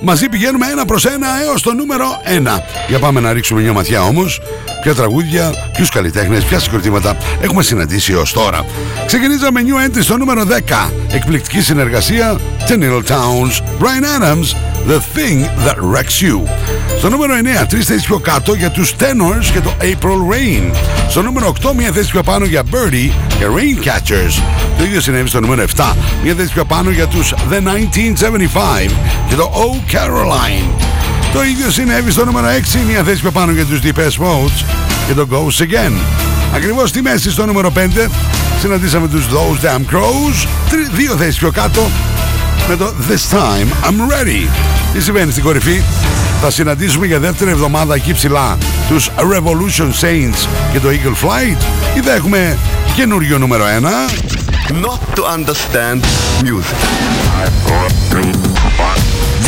Μαζί 0.00 0.28
πηγαίνουμε 0.28 0.66
ένα 0.70 0.84
προς 0.84 1.04
ένα 1.04 1.26
έως 1.42 1.62
το 1.62 1.72
νούμερο 1.72 2.20
1. 2.24 2.62
Για 2.88 2.98
πάμε 2.98 3.20
να 3.20 3.32
ρίξουμε 3.32 3.60
μια 3.60 3.72
ματιά 3.72 4.02
όμως. 4.02 4.40
Ποια 4.82 4.94
τραγούδια, 4.94 5.52
ποιους 5.72 5.90
καλλιτέχνες, 5.90 6.44
ποια 6.44 6.58
συγκροτήματα 6.58 7.16
έχουμε 7.40 7.62
συναντήσει 7.62 8.12
έως 8.12 8.32
τώρα. 8.32 8.64
Ξεκινήσαμε 9.06 9.60
new 9.66 9.88
entry 9.88 10.02
στο 10.02 10.16
νούμερο 10.16 10.44
10. 10.44 10.90
Εκπληκτική 11.12 11.60
συνεργασία 11.60 12.38
The 12.68 12.72
Needle 12.72 13.02
Towns, 13.08 13.60
Brian 13.80 14.20
Adams, 14.20 14.48
The 14.90 14.96
Thing 14.96 15.66
That 15.66 15.76
Wrecks 15.76 16.24
You. 16.24 16.48
Στο 16.98 17.08
νούμερο 17.08 17.34
9, 17.62 17.66
τρεις 17.66 17.86
θέσεις 17.86 18.04
πιο 18.04 18.18
κάτω 18.18 18.54
για 18.54 18.70
τους 18.70 18.94
Tenors 18.98 19.44
και 19.52 19.60
το 19.60 19.74
April 19.80 20.32
Rain. 20.32 20.74
Στο 21.08 21.22
νούμερο 21.22 21.54
8, 21.62 21.72
μια 21.74 21.92
θέση 21.92 22.10
πιο 22.10 22.22
πάνω 22.22 22.44
για 22.44 22.62
Birdie 22.62 23.10
και 23.38 23.44
Raincatchers. 24.26 24.42
Το 24.78 24.84
ίδιο 24.84 25.00
συνέβη 25.00 25.28
στο 25.28 25.40
νούμερο 25.40 25.64
7, 25.76 25.92
μια 26.22 26.34
θέση 26.34 26.52
πιο 26.52 26.64
πάνω 26.64 26.90
για 26.90 27.06
τους 27.06 27.34
The 27.50 27.54
1975 27.54 28.90
και 29.28 29.34
το 29.34 29.52
Oh 29.54 29.94
Caroline. 29.94 30.70
Το 31.32 31.42
ίδιο 31.44 31.70
συνέβη 31.70 32.10
στο 32.10 32.24
νούμερο 32.24 32.46
6, 32.46 32.78
μια 32.88 33.02
θέση 33.02 33.20
πιο 33.20 33.30
πάνω 33.30 33.52
για 33.52 33.64
τους 33.64 33.78
Deepest 33.82 34.22
Modes 34.24 34.64
και 35.06 35.12
το 35.14 35.26
Goes 35.30 35.62
Again. 35.62 35.92
Ακριβώς 36.54 36.88
στη 36.88 37.02
μέση 37.02 37.30
στο 37.30 37.46
νούμερο 37.46 37.72
5 37.76 38.08
συναντήσαμε 38.60 39.08
τους 39.08 39.24
Those 39.26 39.64
Damn 39.64 39.94
Crows, 39.94 40.46
τρι- 40.70 40.90
δύο 40.92 41.16
θέσεις 41.16 41.36
πιο 41.38 41.50
κάτω 41.50 41.90
με 42.68 42.76
το 42.76 42.92
This 43.08 43.34
Time 43.36 43.88
I'm 43.88 44.12
Ready. 44.12 44.48
Τι 44.92 45.02
συμβαίνει 45.02 45.30
στην 45.30 45.42
κορυφή; 45.42 45.82
Θα 46.42 46.50
συναντήσουμε 46.50 47.06
για 47.06 47.18
δεύτερη 47.18 47.50
εβδομάδα 47.50 47.94
εκεί 47.94 48.12
ψηλά 48.12 48.58
τους 48.88 49.10
Revolution 49.18 50.04
Saints 50.04 50.48
και 50.72 50.80
το 50.80 50.88
Eagle 50.88 51.24
Flight 51.26 51.62
ή 51.96 52.00
θα 52.00 52.14
έχουμε 52.14 52.56
καινούριο 52.96 53.38
νούμερο 53.38 53.64
1. 53.64 53.68
Not 54.84 55.00
to 55.16 55.22
understand 55.36 56.00
music. 56.42 56.78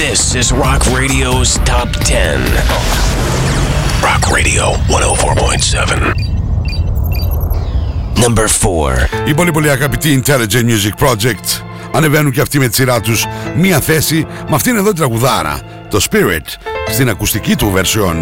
This 0.02 0.20
is 0.40 0.52
Rock 0.52 0.82
Radio's 1.00 1.50
Top 1.72 1.88
10. 2.04 2.38
Rock 4.08 4.24
Radio 4.36 4.64
104.7. 4.88 6.12
Number 8.24 8.46
4. 9.24 9.28
Η 9.28 9.34
πολύ 9.34 9.50
πολύ 9.50 9.70
αγαπητή 9.70 10.22
Intelligent 10.24 10.64
Music 10.64 11.06
Project 11.06 11.62
ανεβαίνουν 11.92 12.32
και 12.32 12.40
αυτοί 12.40 12.58
με 12.58 12.68
τη 12.68 12.74
σειρά 12.74 13.00
τους 13.00 13.26
μία 13.56 13.80
θέση 13.80 14.26
με 14.48 14.54
αυτήν 14.54 14.76
εδώ 14.76 14.88
την 14.88 14.96
τραγουδάρα, 14.96 15.60
το 15.90 16.06
Spirit, 16.10 16.46
στην 16.90 17.08
ακουστική 17.08 17.56
του 17.56 17.72
version. 17.76 18.16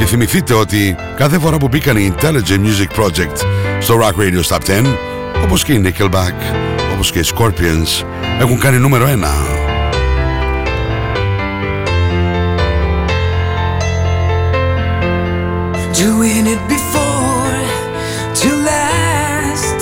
Και 0.00 0.06
θυμηθείτε 0.06 0.54
ότι 0.54 0.96
κάθε 1.16 1.38
φορά 1.38 1.56
που 1.56 1.68
μπήκαν 1.68 1.96
οι 1.96 2.14
Intelligent 2.14 2.60
Music 2.60 3.02
Project 3.02 3.36
στο 3.80 3.98
Rock 4.00 4.20
Radio 4.20 4.42
Top 4.48 4.58
10, 4.58 4.84
όπως 5.44 5.64
και 5.64 5.72
οι 5.72 5.82
Nickelback, 5.84 6.34
όπως 6.94 7.10
και 7.10 7.18
οι 7.18 7.24
Scorpions, 7.34 8.04
έχουν 8.40 8.58
κάνει 8.58 8.78
νούμερο 8.78 9.06
1. 9.06 9.08
Doing 15.92 16.46
it 16.54 16.62
before 16.74 17.60
to 18.40 18.48
last 18.70 19.78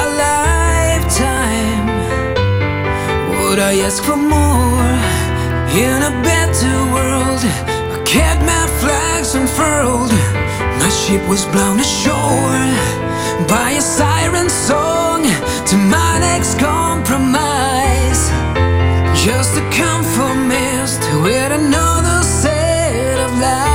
a 0.00 0.02
lifetime. 0.24 1.86
Would 3.30 3.58
I 3.70 3.72
ask 3.88 4.00
for 4.08 4.18
more 4.34 4.92
in 5.84 5.98
a 6.10 6.12
better 6.30 6.76
world? 6.94 7.42
I 7.94 7.98
kept 8.14 8.40
furled, 9.60 10.12
my 10.80 10.88
ship 10.88 11.22
was 11.28 11.44
blown 11.54 11.78
ashore 11.80 12.66
by 13.54 13.68
a 13.80 13.82
siren 13.82 14.48
song 14.48 15.20
to 15.70 15.76
my 15.96 16.12
next 16.26 16.58
compromise. 16.58 18.22
Just 19.26 19.52
a 19.62 19.64
comfort 19.82 20.38
mist 20.52 21.02
with 21.24 21.52
another 21.52 22.18
set 22.22 23.18
of 23.26 23.30
lies. 23.38 23.69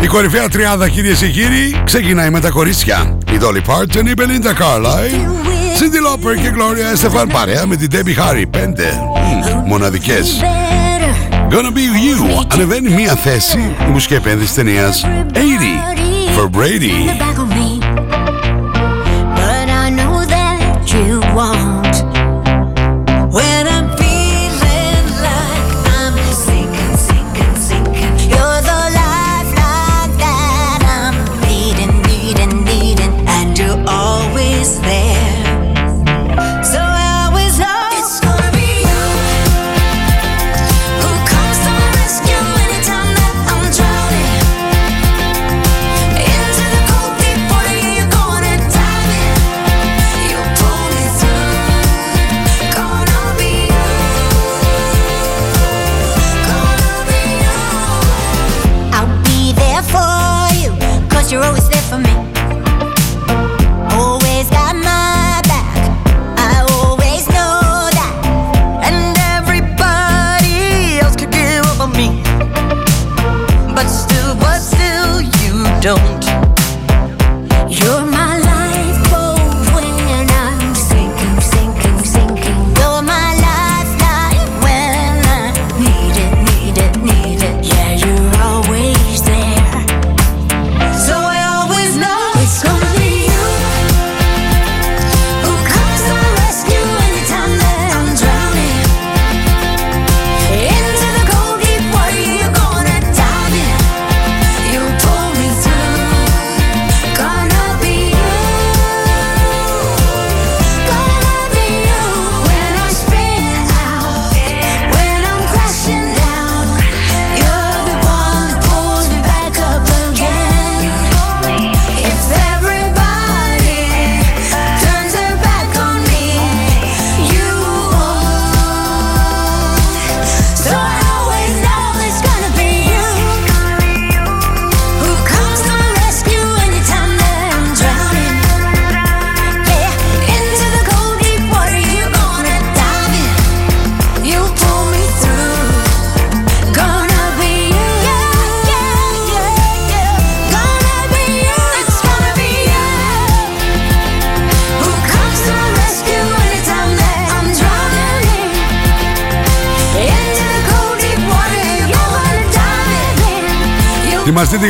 Η 0.00 0.06
κορυφαία 0.06 0.48
τριάδα 0.48 0.88
κυρίες 0.88 1.18
και 1.18 1.28
κύριοι 1.28 1.82
ξεκινάει 1.84 2.30
με 2.30 2.40
τα 2.40 2.50
κορίτσια. 2.50 3.18
Η 3.32 3.38
Dolly 3.40 3.72
Parton, 3.72 4.06
η 4.06 4.12
Belinda 4.16 4.50
Carlisle, 4.50 5.26
Cindy 5.78 6.00
Lauper 6.06 6.36
και 6.42 6.52
Gloria 6.54 6.96
Estefan 6.96 7.26
παρέα 7.32 7.66
με 7.66 7.76
την 7.76 7.88
Debbie 7.92 8.18
Harry. 8.18 8.44
Πέντε 8.50 9.00
μοναδικές. 9.66 10.40
Gonna 11.50 11.54
be 11.54 11.84
you. 12.04 12.44
Ανεβαίνει 12.48 12.88
μία 12.88 13.14
θέση 13.14 13.58
η 13.88 13.90
μουσική 13.90 14.14
επένδυση 14.14 14.54
ταινίας 14.54 15.06
80 15.32 15.38
for 16.36 16.48
Brady. 16.48 16.92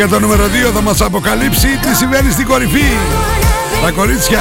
Για 0.05 0.11
το 0.11 0.21
νούμερο 0.21 0.45
2 0.45 0.49
θα 0.75 0.81
μας 0.81 1.01
αποκαλύψει 1.01 1.67
τι 1.67 1.95
συμβαίνει 1.97 2.31
στην 2.31 2.47
κορυφή. 2.47 2.85
Τα 3.83 3.91
κορίτσια. 3.91 4.41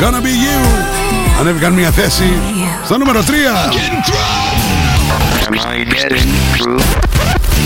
Gonna 0.00 0.20
be 0.24 0.32
you. 0.44 0.60
Ανέβηκαν 1.40 1.72
μια 1.72 1.90
θέση 1.90 2.32
στο 2.84 2.98
νούμερο 2.98 3.20
3. 3.20 3.22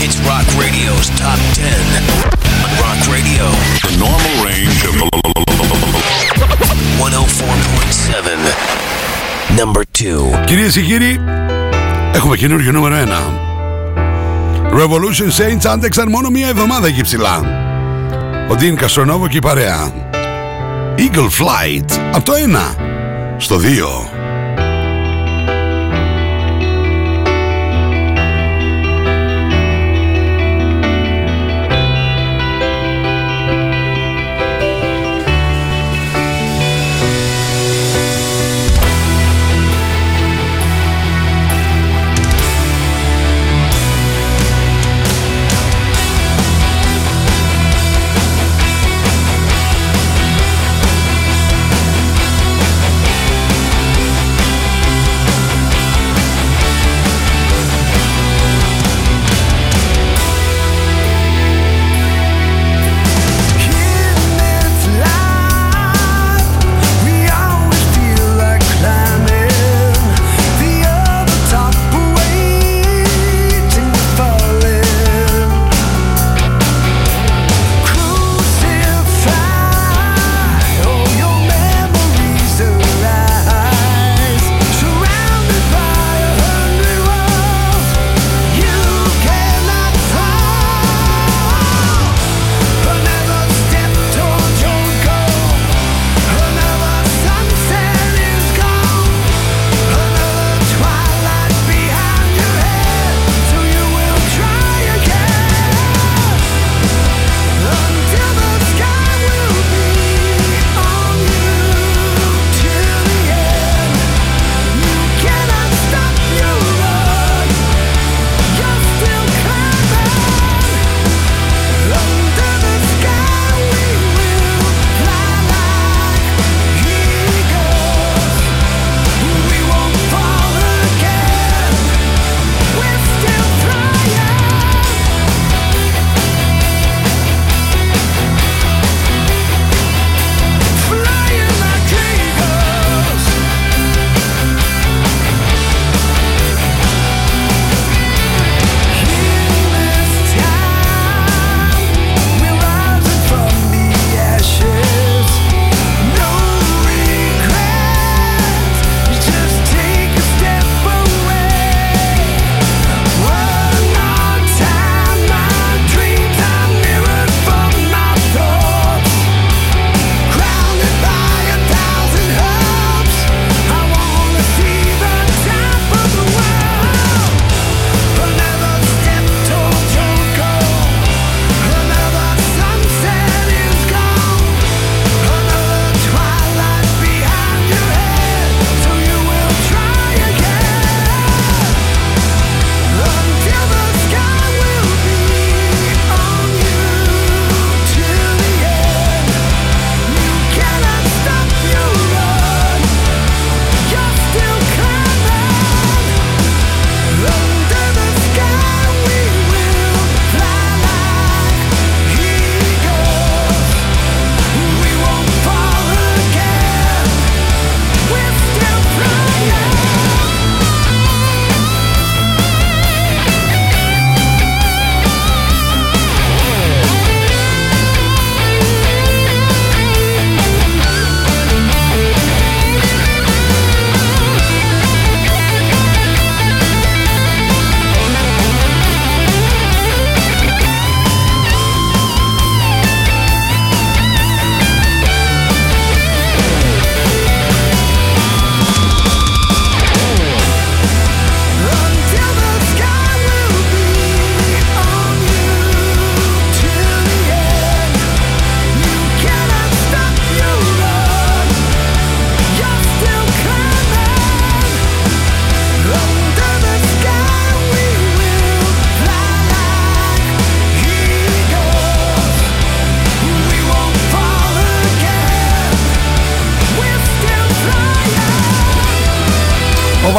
It's 0.05 0.17
Rock 0.29 0.47
Radio's 0.63 1.07
Top 1.21 1.39
10 1.53 1.65
on 2.63 2.71
Rock 2.83 2.99
Radio. 3.15 3.45
The 3.87 3.93
normal 4.05 4.35
range 4.47 4.81
of 4.89 4.93
104.7. 9.55 9.59
Number 9.59 9.81
2. 9.81 10.43
Κυρίες 10.45 10.73
και 10.73 10.81
κύριοι, 10.81 11.19
έχουμε 12.13 12.37
καινούργιο 12.37 12.71
νούμερο 12.71 12.95
1. 12.95 13.50
Revolution 14.73 15.41
Saints 15.41 15.65
άντεξαν 15.67 16.09
μόνο 16.09 16.29
μία 16.29 16.47
εβδομάδα 16.47 16.87
εκεί 16.87 17.01
ψηλά. 17.01 17.39
Ο 18.51 18.55
Dean 18.59 18.73
Καστρονόβο 18.75 19.27
και 19.27 19.37
η 19.37 19.41
παρέα. 19.41 19.91
Eagle 20.97 21.29
Flight 21.39 21.99
από 22.13 22.25
το 22.25 22.33
1 22.33 22.75
στο 23.37 23.57
2. 23.57 24.20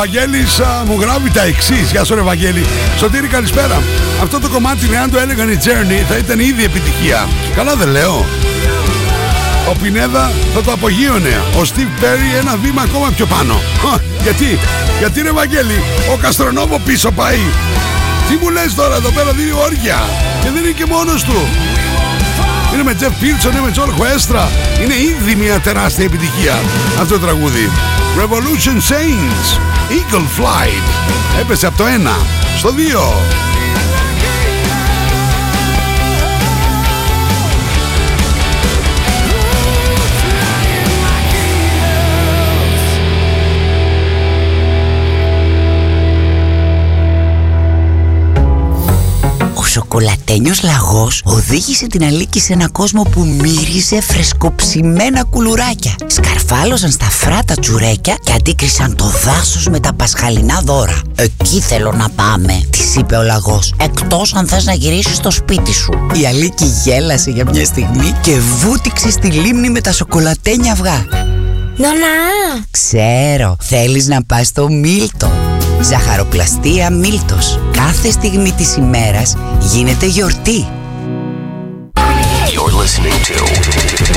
Βαγγέλης 0.02 0.60
α, 0.60 0.82
μου 0.86 1.00
γράφει 1.00 1.30
τα 1.30 1.42
εξής. 1.42 1.90
Γεια 1.90 2.04
σου, 2.04 2.14
ρε 2.14 2.20
Βαγγέλη. 2.20 2.66
Σωτήρη, 2.98 3.26
καλησπέρα. 3.26 3.82
Αυτό 4.22 4.40
το 4.40 4.48
κομμάτι, 4.48 4.96
αν 4.96 5.10
το 5.10 5.18
έλεγαν 5.18 5.50
οι 5.50 5.58
Journey, 5.64 6.04
θα 6.08 6.16
ήταν 6.16 6.38
ήδη 6.40 6.64
επιτυχία. 6.64 7.28
Καλά 7.56 7.76
δεν 7.76 7.88
λέω. 7.88 8.26
Ο 9.70 9.74
Πινέδα 9.82 10.32
θα 10.54 10.62
το 10.62 10.72
απογείωνε. 10.72 11.42
Ο 11.56 11.62
Steve 11.62 12.02
Perry 12.02 12.40
ένα 12.40 12.56
βήμα 12.56 12.82
ακόμα 12.82 13.10
πιο 13.16 13.26
πάνω. 13.26 13.54
Χα, 13.80 13.98
γιατί, 14.22 14.58
γιατί 14.98 15.22
ρε 15.22 15.30
Βαγγέλη, 15.30 15.82
ο 16.12 16.16
Καστρονόμο 16.16 16.80
πίσω 16.84 17.10
πάει. 17.10 17.40
Τι 18.28 18.36
μου 18.40 18.50
λες 18.50 18.74
τώρα, 18.74 18.94
εδώ 18.94 19.10
πέρα 19.10 19.32
δίνει 19.32 19.52
όρια. 19.52 19.98
Και 20.42 20.50
δεν 20.50 20.64
είναι 20.64 20.72
και 20.72 20.86
μόνος 20.86 21.24
του. 21.24 21.46
Είναι 22.82 22.92
με 22.92 22.98
Jeff 23.00 23.22
Pearson, 23.22 23.52
είναι 23.52 23.60
με 23.60 23.72
John 23.74 23.88
Huestra. 23.88 24.48
Είναι 24.82 24.94
ήδη 24.94 25.34
μια 25.34 25.60
τεράστια 25.60 26.04
επιτυχία 26.04 26.54
αυτό 27.00 27.14
το 27.14 27.20
τραγούδι. 27.20 27.70
Revolution 28.18 28.76
Saints, 28.92 29.58
Eagle 29.90 30.40
Flight. 30.40 31.10
Έπεσε 31.40 31.66
από 31.66 31.76
το 31.76 31.84
1 31.84 31.88
στο 32.58 32.70
2. 32.72 33.61
Σοκολατένιος 49.72 50.62
λαγός 50.62 51.22
οδήγησε 51.24 51.86
την 51.86 52.04
Αλίκη 52.04 52.40
σε 52.40 52.52
ένα 52.52 52.68
κόσμο 52.68 53.02
που 53.02 53.24
μύριζε 53.24 54.00
φρεσκοψημένα 54.00 55.24
κουλουράκια. 55.24 55.94
Σκαρφάλωσαν 56.06 56.90
στα 56.90 57.04
φράτα 57.04 57.54
τσουρέκια 57.54 58.16
και 58.24 58.32
αντίκρισαν 58.32 58.96
το 58.96 59.04
δάσος 59.24 59.68
με 59.68 59.80
τα 59.80 59.92
πασχαλινά 59.92 60.60
δώρα. 60.64 61.00
Εκεί 61.16 61.60
θέλω 61.60 61.92
να 61.92 62.08
πάμε, 62.08 62.60
της 62.70 62.94
είπε 62.94 63.16
ο 63.16 63.22
λαγός. 63.22 63.74
Εκτός 63.80 64.34
αν 64.34 64.46
θες 64.46 64.64
να 64.64 64.72
γυρίσεις 64.72 65.16
στο 65.16 65.30
σπίτι 65.30 65.72
σου. 65.72 65.92
Η 66.22 66.26
Αλίκη 66.26 66.64
γέλασε 66.84 67.30
για 67.30 67.44
μια 67.50 67.64
στιγμή 67.64 68.14
και 68.20 68.38
βούτυξε 68.38 69.10
στη 69.10 69.26
λίμνη 69.30 69.70
με 69.70 69.80
τα 69.80 69.92
σοκολατένια 69.92 70.72
αυγά. 70.72 71.06
Νονά! 71.76 72.64
Ξέρω, 72.70 73.56
θέλεις 73.60 74.06
να 74.06 74.24
πας 74.24 74.46
στο 74.46 74.68
Μίλτο. 74.68 75.51
Ζαχαροπλαστεία 75.82 76.90
Μίλτος. 76.90 77.58
Κάθε 77.72 78.10
στιγμή 78.10 78.52
της 78.52 78.76
ημέρας 78.76 79.36
γίνεται 79.58 80.06
γιορτή. 80.06 80.68
You're 82.54 82.74
listening 82.82 83.18
to 83.30 83.36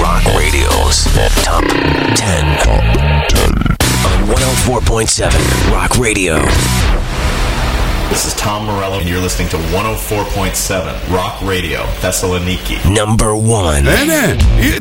Rock 0.05 0.23
Radio's 0.41 0.97
10 2.15 2.65
on 2.73 2.83
104.7 4.25 5.31
Rock 5.77 5.91
Radio. 6.05 6.35
This 8.11 8.23
is 8.29 8.33
Tom 8.45 8.59
Morello, 8.69 8.97
and 9.01 9.07
you're 9.09 9.25
listening 9.27 9.49
to 9.55 9.57
104.7 9.57 11.17
Rock 11.19 11.35
Radio, 11.53 11.79
Θεσσαλονίκη. 12.01 12.77
Number 12.83 13.31
one. 13.61 13.85
Ε, 13.87 14.03
ναι, 14.03 14.35
ε, 14.59 14.65
η 14.65 14.79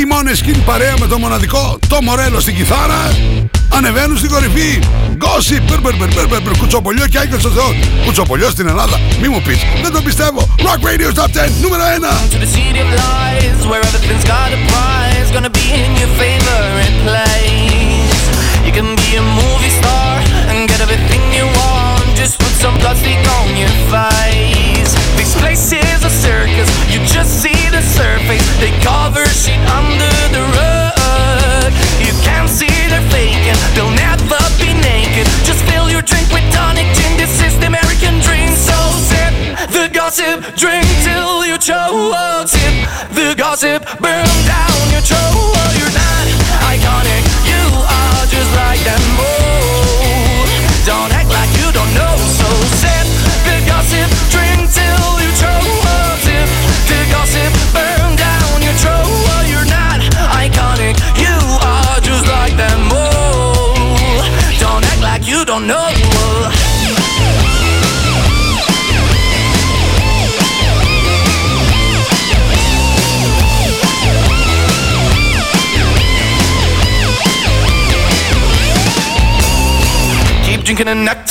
η 0.00 0.04
μόνη 0.04 0.34
σκην 0.34 0.64
παρέα 0.64 0.94
με 0.98 1.06
το 1.06 1.18
μοναδικό, 1.18 1.78
το 1.88 1.98
Μορέλο 2.02 2.40
στην 2.40 2.54
κιθάρα 2.54 3.10
ανεβαίνουν 3.76 4.16
στην 4.18 4.30
κορυφή. 4.30 4.78
Γκόσι, 5.16 5.60
μπερμπερμπερμπερμπερ, 5.60 6.56
κουτσοπολιό 6.58 7.06
και 7.06 7.18
άγγελος 7.18 7.40
στο 7.40 7.50
Θεός. 7.50 7.74
Κουτσοπολιό 8.04 8.50
στην 8.50 8.68
Ελλάδα, 8.68 9.00
μη 9.20 9.28
μου 9.28 9.42
πεις, 9.46 9.58
δεν 9.82 9.92
το 9.92 10.00
πιστεύω. 10.02 10.40
Rock 10.58 10.80
Radio 10.88 11.08
Top 11.18 11.30
10, 11.36 11.50
νούμερο 11.62 11.84
1. 11.84 12.12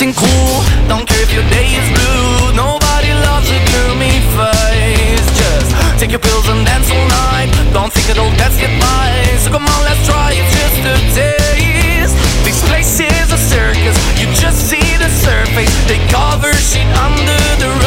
Acting 0.02 0.14
cool. 0.18 0.62
Don't 0.88 1.06
care 1.06 1.22
if 1.22 1.32
your 1.32 1.46
day 1.50 1.70
is 1.78 1.86
blue. 1.94 2.56
Nobody 2.58 3.14
loves 3.22 3.48
a 3.50 3.60
gloomy 3.70 4.18
face. 4.34 5.26
Just 5.38 5.70
take 5.98 6.10
your 6.10 6.18
pills 6.18 6.48
and 6.48 6.66
dance 6.66 6.90
all 6.90 7.06
night. 7.30 7.50
Don't 7.72 7.92
think 7.92 8.10
it'll 8.10 8.30
you 8.58 8.70
by. 8.82 9.10
So 9.38 9.50
come 9.50 9.62
on, 9.62 9.80
let's 9.86 10.02
try 10.06 10.34
it 10.34 10.46
just 10.58 10.82
a 10.82 10.96
taste. 11.14 12.16
This 12.42 12.58
place 12.66 12.98
is 12.98 13.30
a 13.30 13.38
circus. 13.38 13.96
You 14.18 14.26
just 14.34 14.68
see 14.70 14.96
the 14.98 15.08
surface. 15.08 15.70
They 15.86 15.98
cover 16.10 16.52
shit 16.54 16.86
under 16.98 17.42
the 17.62 17.81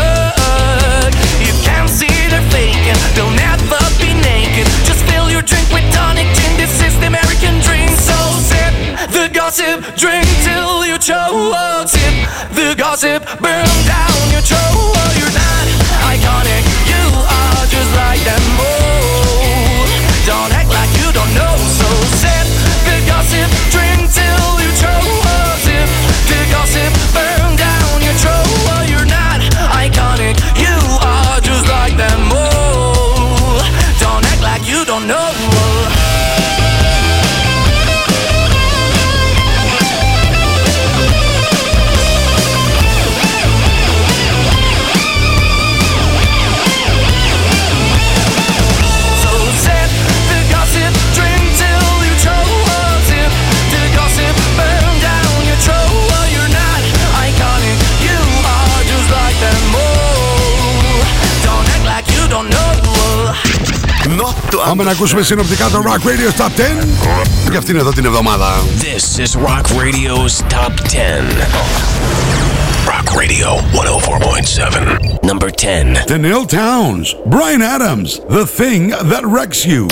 gossip, 12.96 13.26
burn 13.41 13.85
Πάμε 64.74 64.85
να 64.85 64.91
ακούσουμε 64.91 65.22
συνοπτικά 65.22 65.68
το 65.68 65.83
Rock 65.87 66.07
Radio 66.07 66.41
Top 66.41 66.61
10 66.61 66.87
για 67.51 67.59
αυτήν 67.59 67.76
εδώ 67.76 67.93
την 67.93 68.05
εβδομάδα. 68.05 68.47
This 68.81 69.22
is 69.22 69.37
Rock 69.37 69.66
Radio's 69.66 70.43
Top 70.49 70.74
10. 70.89 71.70
Rock 72.87 73.14
Radio 73.14 73.49
104.7. 73.72 75.22
Number 75.22 75.51
10. 75.51 76.05
The 76.07 76.18
Neil 76.18 76.45
Towns, 76.47 77.14
Brian 77.26 77.62
Adams, 77.62 78.20
The 78.28 78.47
Thing 78.47 78.91
That 79.11 79.24
Wrecks 79.24 79.64
You. 79.66 79.89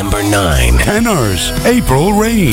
Number 0.00 0.22
9. 0.22 0.78
Tenors, 0.78 1.50
April 1.64 2.12
Rain. 2.12 2.52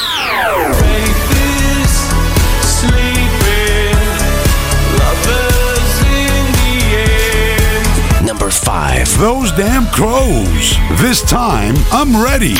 Number 8.71 9.05
5. 9.05 9.19
Those 9.19 9.51
damn 9.51 9.85
crows. 9.87 10.77
This 11.01 11.21
time, 11.23 11.75
I'm 11.91 12.15
ready. 12.23 12.55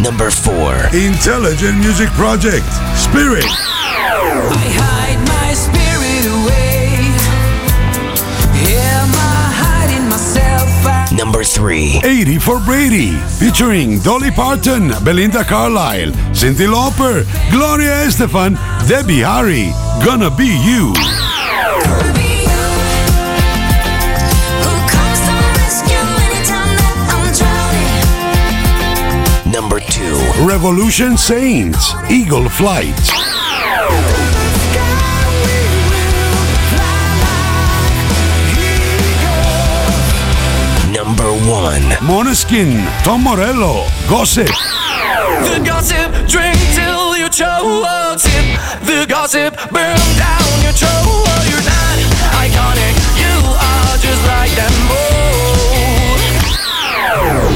Number 0.00 0.30
4. 0.30 0.94
Intelligent 0.94 1.78
Music 1.78 2.08
Project. 2.10 2.64
Spirit. 2.94 3.44
I 3.44 4.70
hide 4.78 5.20
my 5.26 5.52
spirit 5.52 6.26
away. 6.30 6.94
Am 8.70 9.10
I 9.10 9.50
hiding 9.50 10.08
myself? 10.08 10.68
I 10.86 11.08
Number 11.16 11.42
3. 11.42 12.02
80 12.04 12.38
for 12.38 12.60
Brady. 12.60 13.10
Featuring 13.40 13.98
Dolly 13.98 14.30
Parton, 14.30 14.92
Belinda 15.02 15.42
Carlisle, 15.42 16.12
Cindy 16.32 16.66
Lauper, 16.66 17.26
Gloria 17.50 18.06
Estefan, 18.06 18.54
Debbie 18.86 19.20
Harry. 19.20 19.72
Gonna 20.02 20.30
be 20.30 20.46
you. 20.46 20.92
Number 29.50 29.78
2. 29.78 30.46
Revolution 30.46 31.16
Saints. 31.16 31.94
Eagle 32.10 32.48
Flight. 32.48 32.94
Number 40.92 41.30
1. 41.48 41.82
Moneskin. 42.00 42.84
Tom 43.04 43.22
Morello. 43.22 43.86
Gossip. 44.08 44.46
The 44.46 45.62
gossip, 45.64 46.12
drink 46.28 46.58
till 46.74 47.16
you 47.16 47.28
choke. 47.28 48.03
Sip 49.14 49.22
the 49.22 49.22
gossip, 49.22 49.54
burn 49.70 50.02
down 50.18 50.50
your 50.64 50.74
throat. 50.80 51.44
You're 51.50 51.62
not 51.62 51.98
iconic, 52.44 52.94
you 53.22 53.34
are 53.70 53.94
just 54.06 54.22
like 54.26 54.50
them 54.60 54.74
all. 54.90 55.14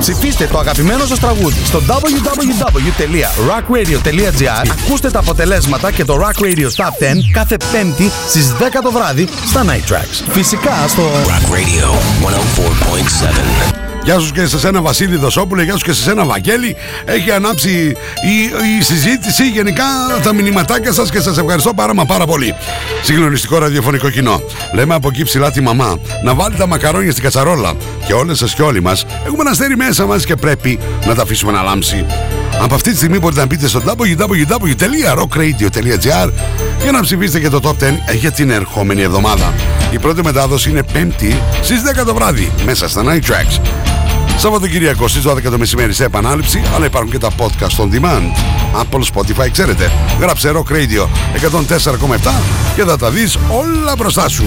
Ψηφίστε 0.00 0.46
το 0.46 0.58
αγαπημένο 0.58 1.06
σας 1.06 1.18
τραγούδι 1.18 1.64
στο 1.64 1.82
www.rockradio.gr 1.88 4.66
Ακούστε 4.84 5.10
τα 5.10 5.18
αποτελέσματα 5.18 5.90
και 5.90 6.04
το 6.04 6.20
Rock 6.20 6.40
Radio 6.42 6.68
Top 6.76 6.84
10 6.84 6.86
κάθε 7.32 7.56
πέμπτη 7.72 8.10
στις 8.28 8.52
10 8.58 8.62
το 8.82 8.90
βράδυ 8.90 9.28
στα 9.46 9.64
Night 9.64 9.84
Tracks. 9.92 10.22
Φυσικά 10.28 10.84
στο 10.88 11.02
Rock 11.26 11.52
Radio 11.52 11.94
104.7. 13.74 13.87
Γεια 14.08 14.18
σου 14.18 14.32
και 14.32 14.46
σε 14.46 14.58
σένα 14.58 14.82
Βασίλη 14.82 15.16
Δοσόπουλε, 15.16 15.62
γεια 15.62 15.76
σου 15.76 15.84
και 15.84 15.92
σε 15.92 16.02
σένα 16.02 16.24
Βαγγέλη. 16.24 16.76
Έχει 17.04 17.30
ανάψει 17.30 17.70
η, 17.70 17.94
η 18.78 18.82
συζήτηση, 18.82 19.48
γενικά 19.48 19.84
τα 20.22 20.32
μηνυματάκια 20.32 20.92
σας 20.92 21.10
και 21.10 21.20
σας 21.20 21.38
ευχαριστώ 21.38 21.74
πάρα 21.74 21.94
μα 21.94 22.04
πάρα 22.04 22.26
πολύ. 22.26 22.54
Συγκλονιστικό 23.02 23.58
ραδιοφωνικό 23.58 24.10
κοινό. 24.10 24.42
Λέμε 24.74 24.94
από 24.94 25.08
εκεί 25.08 25.22
ψηλά 25.22 25.50
τη 25.50 25.60
μαμά 25.60 25.98
να 26.24 26.34
βάλει 26.34 26.56
τα 26.56 26.66
μακαρόνια 26.66 27.10
στην 27.10 27.22
κατσαρόλα. 27.22 27.72
Και 28.06 28.12
όλες 28.12 28.38
σας 28.38 28.54
και 28.54 28.62
όλοι 28.62 28.82
μας 28.82 29.06
έχουμε 29.26 29.40
ένα 29.40 29.50
αστέρι 29.50 29.76
μέσα 29.76 30.06
μας 30.06 30.24
και 30.24 30.36
πρέπει 30.36 30.78
να 31.06 31.14
τα 31.14 31.22
αφήσουμε 31.22 31.52
να 31.52 31.62
λάμψει. 31.62 32.06
Από 32.62 32.74
αυτή 32.74 32.90
τη 32.90 32.96
στιγμή 32.96 33.18
μπορείτε 33.18 33.40
να 33.40 33.46
μπείτε 33.46 33.68
στο 33.68 33.82
www.rockradio.gr 33.86 36.30
για 36.82 36.92
να 36.92 37.00
ψηφίσετε 37.00 37.40
και 37.40 37.48
το 37.48 37.60
Top 37.62 37.76
10 38.12 38.14
για 38.14 38.30
την 38.30 38.50
ερχόμενη 38.50 39.02
εβδομάδα. 39.02 39.54
Η 39.90 39.98
πρώτη 39.98 40.22
μετάδοση 40.22 40.70
είναι 40.70 40.82
5η 40.94 41.36
στις 41.62 41.82
10 42.00 42.04
το 42.06 42.14
βράδυ 42.14 42.52
μέσα 42.64 42.88
στα 42.88 43.02
Night 43.04 43.22
Tracks. 43.30 43.60
Σαββατοκυριακό 44.40 45.08
στις 45.08 45.22
12 45.26 45.42
το 45.42 45.58
μεσημέρι 45.58 45.92
σε 45.92 46.04
επανάληψη, 46.04 46.62
αλλά 46.74 46.86
υπάρχουν 46.86 47.10
και 47.10 47.18
τα 47.18 47.30
podcast 47.38 47.82
on 47.82 47.94
demand. 47.94 48.32
Apple, 48.80 49.02
Spotify, 49.14 49.50
ξέρετε. 49.52 49.92
Γράψε 50.20 50.52
Rock 50.54 50.72
Radio 50.72 51.06
104,7 51.82 52.32
και 52.76 52.82
θα 52.84 52.96
τα 52.96 53.10
δεις 53.10 53.38
όλα 53.48 53.94
μπροστά 53.96 54.28
σου. 54.28 54.44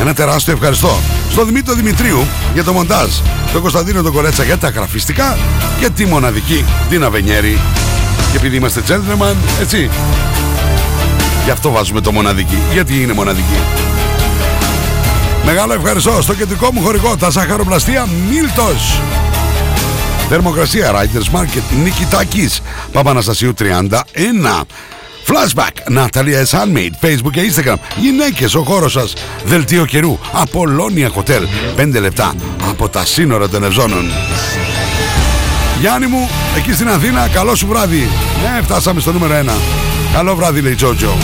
Ένα 0.00 0.14
τεράστιο 0.14 0.52
ευχαριστώ 0.52 0.98
στον 1.30 1.46
Δημήτρη 1.46 1.74
Δημητρίου 1.74 2.26
για 2.54 2.64
το 2.64 2.72
μοντάζ, 2.72 3.10
τον 3.52 3.60
Κωνσταντίνο 3.60 4.02
τον 4.02 4.12
Κορέτσα 4.12 4.44
για 4.44 4.58
τα 4.58 4.68
γραφιστικά 4.68 5.38
και 5.80 5.90
τη 5.90 6.06
μοναδική 6.06 6.64
την 6.88 7.04
Αβενιέρη. 7.04 7.58
Και 8.30 8.36
επειδή 8.36 8.56
είμαστε 8.56 8.82
gentleman, 8.88 9.34
έτσι, 9.60 9.90
γι' 11.44 11.50
αυτό 11.50 11.70
βάζουμε 11.70 12.00
το 12.00 12.12
μοναδική, 12.12 12.58
γιατί 12.72 13.02
είναι 13.02 13.12
μοναδική. 13.12 13.58
Μεγάλο 15.44 15.72
ευχαριστώ 15.72 16.22
στο 16.22 16.34
κεντρικό 16.34 16.72
μου 16.72 16.80
χορηγό, 16.82 17.16
τα 17.16 17.30
ζαχαροπλαστεία 17.30 18.08
Μίλτος. 18.30 19.00
Θερμοκρασία 20.28 20.92
Riders 20.92 21.38
Market 21.38 21.82
Νικητάκης 21.82 22.60
Παπαναστασίου 22.92 23.54
31 23.58 23.64
Flashback 25.26 25.90
Ναταλία 25.90 26.46
S. 26.46 26.50
Handmade 26.50 27.06
Facebook 27.06 27.30
και 27.32 27.52
Instagram 27.52 27.76
Γυναίκες 27.96 28.54
ο 28.54 28.62
χώρος 28.62 28.92
σας 28.92 29.12
Δελτίο 29.44 29.84
καιρού 29.84 30.18
Απολώνια 30.32 31.10
Hotel 31.14 31.42
5 31.76 32.00
λεπτά 32.00 32.34
από 32.70 32.88
τα 32.88 33.04
σύνορα 33.04 33.48
των 33.48 33.64
Ευζώνων 33.64 34.04
Γιάννη 35.80 36.06
μου, 36.06 36.28
εκεί 36.56 36.72
στην 36.72 36.88
Αθήνα, 36.88 37.28
καλό 37.28 37.54
σου 37.54 37.66
βράδυ. 37.66 38.08
Ναι, 38.42 38.62
φτάσαμε 38.62 39.00
στο 39.00 39.12
νούμερο 39.12 39.34
1. 39.34 39.50
Καλό 40.12 40.34
βράδυ, 40.34 40.60
λέει 40.60 40.74
Τζότζο. 40.74 41.16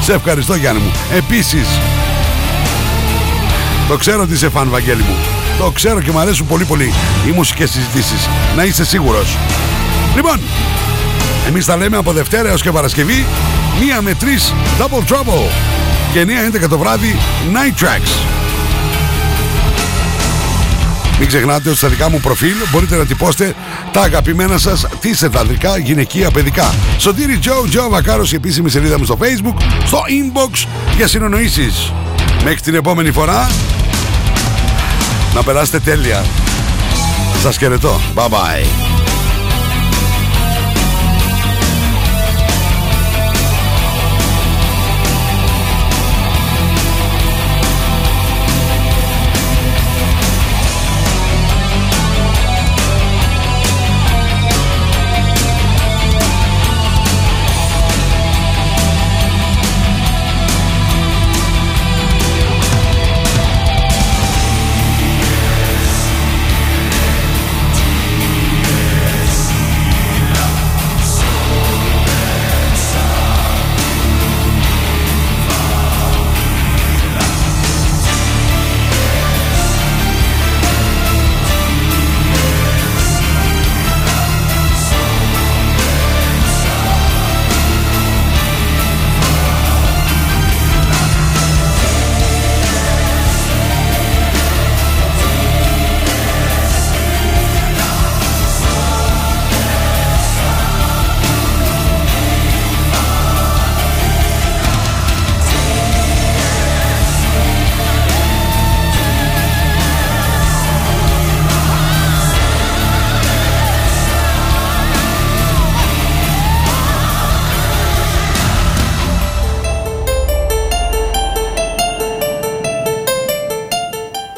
Σε 0.00 0.12
ευχαριστώ, 0.12 0.54
Γιάννη 0.54 0.80
μου. 0.82 0.92
Επίσης, 1.16 1.66
το 3.88 3.96
ξέρω 3.96 4.22
ότι 4.22 4.32
είσαι 4.32 4.48
φαν, 4.48 4.68
Βαγγέλη 4.70 5.02
μου. 5.02 5.16
Το 5.58 5.70
ξέρω 5.70 6.00
και 6.00 6.10
μου 6.10 6.18
αρέσουν 6.18 6.46
πολύ 6.46 6.64
πολύ 6.64 6.92
οι 7.28 7.30
μουσικές 7.30 7.70
συζητήσεις. 7.70 8.28
Να 8.56 8.64
είσαι 8.64 8.84
σίγουρος. 8.84 9.36
Λοιπόν, 10.14 10.40
εμείς 11.48 11.64
τα 11.64 11.76
λέμε 11.76 11.96
από 11.96 12.12
Δευτέρα 12.12 12.48
έως 12.48 12.62
και 12.62 12.70
Παρασκευή, 12.70 13.26
μία 13.80 14.02
με 14.02 14.14
τρεις 14.14 14.54
Double 14.78 15.12
Trouble 15.12 15.50
και 16.12 16.20
9-11 16.20 16.68
το 16.68 16.78
βράδυ 16.78 17.18
Night 17.52 17.82
Tracks. 17.84 18.36
Μην 21.18 21.28
ξεχνάτε 21.28 21.68
ότι 21.68 21.78
στα 21.78 21.88
δικά 21.88 22.10
μου 22.10 22.20
προφίλ 22.20 22.54
μπορείτε 22.70 22.96
να 22.96 23.04
τυπώσετε 23.04 23.54
τα 23.92 24.00
αγαπημένα 24.00 24.58
σας 24.58 24.86
t-shirt 25.02 25.36
ανδρικά, 25.38 25.78
γυναικεία, 25.78 26.30
παιδικά. 26.30 26.74
Σωτήρι 26.98 27.38
Τζο, 27.38 27.64
Τζο 27.68 27.88
Βακάρος, 27.88 28.32
η 28.32 28.34
επίσημη 28.34 28.70
σελίδα 28.70 28.98
μου 28.98 29.04
στο 29.04 29.18
facebook, 29.20 29.62
στο 29.84 29.98
inbox 29.98 30.66
για 30.96 31.06
συνονοήσεις. 31.06 31.92
Μέχρι 32.48 32.60
την 32.60 32.74
επόμενη 32.74 33.12
φορά, 33.12 33.48
να 35.34 35.42
περάσετε 35.42 35.80
τέλεια. 35.80 36.24
Σας 37.42 37.56
χαιρετώ. 37.56 38.00
Bye 38.14 38.28
bye. 38.28 38.95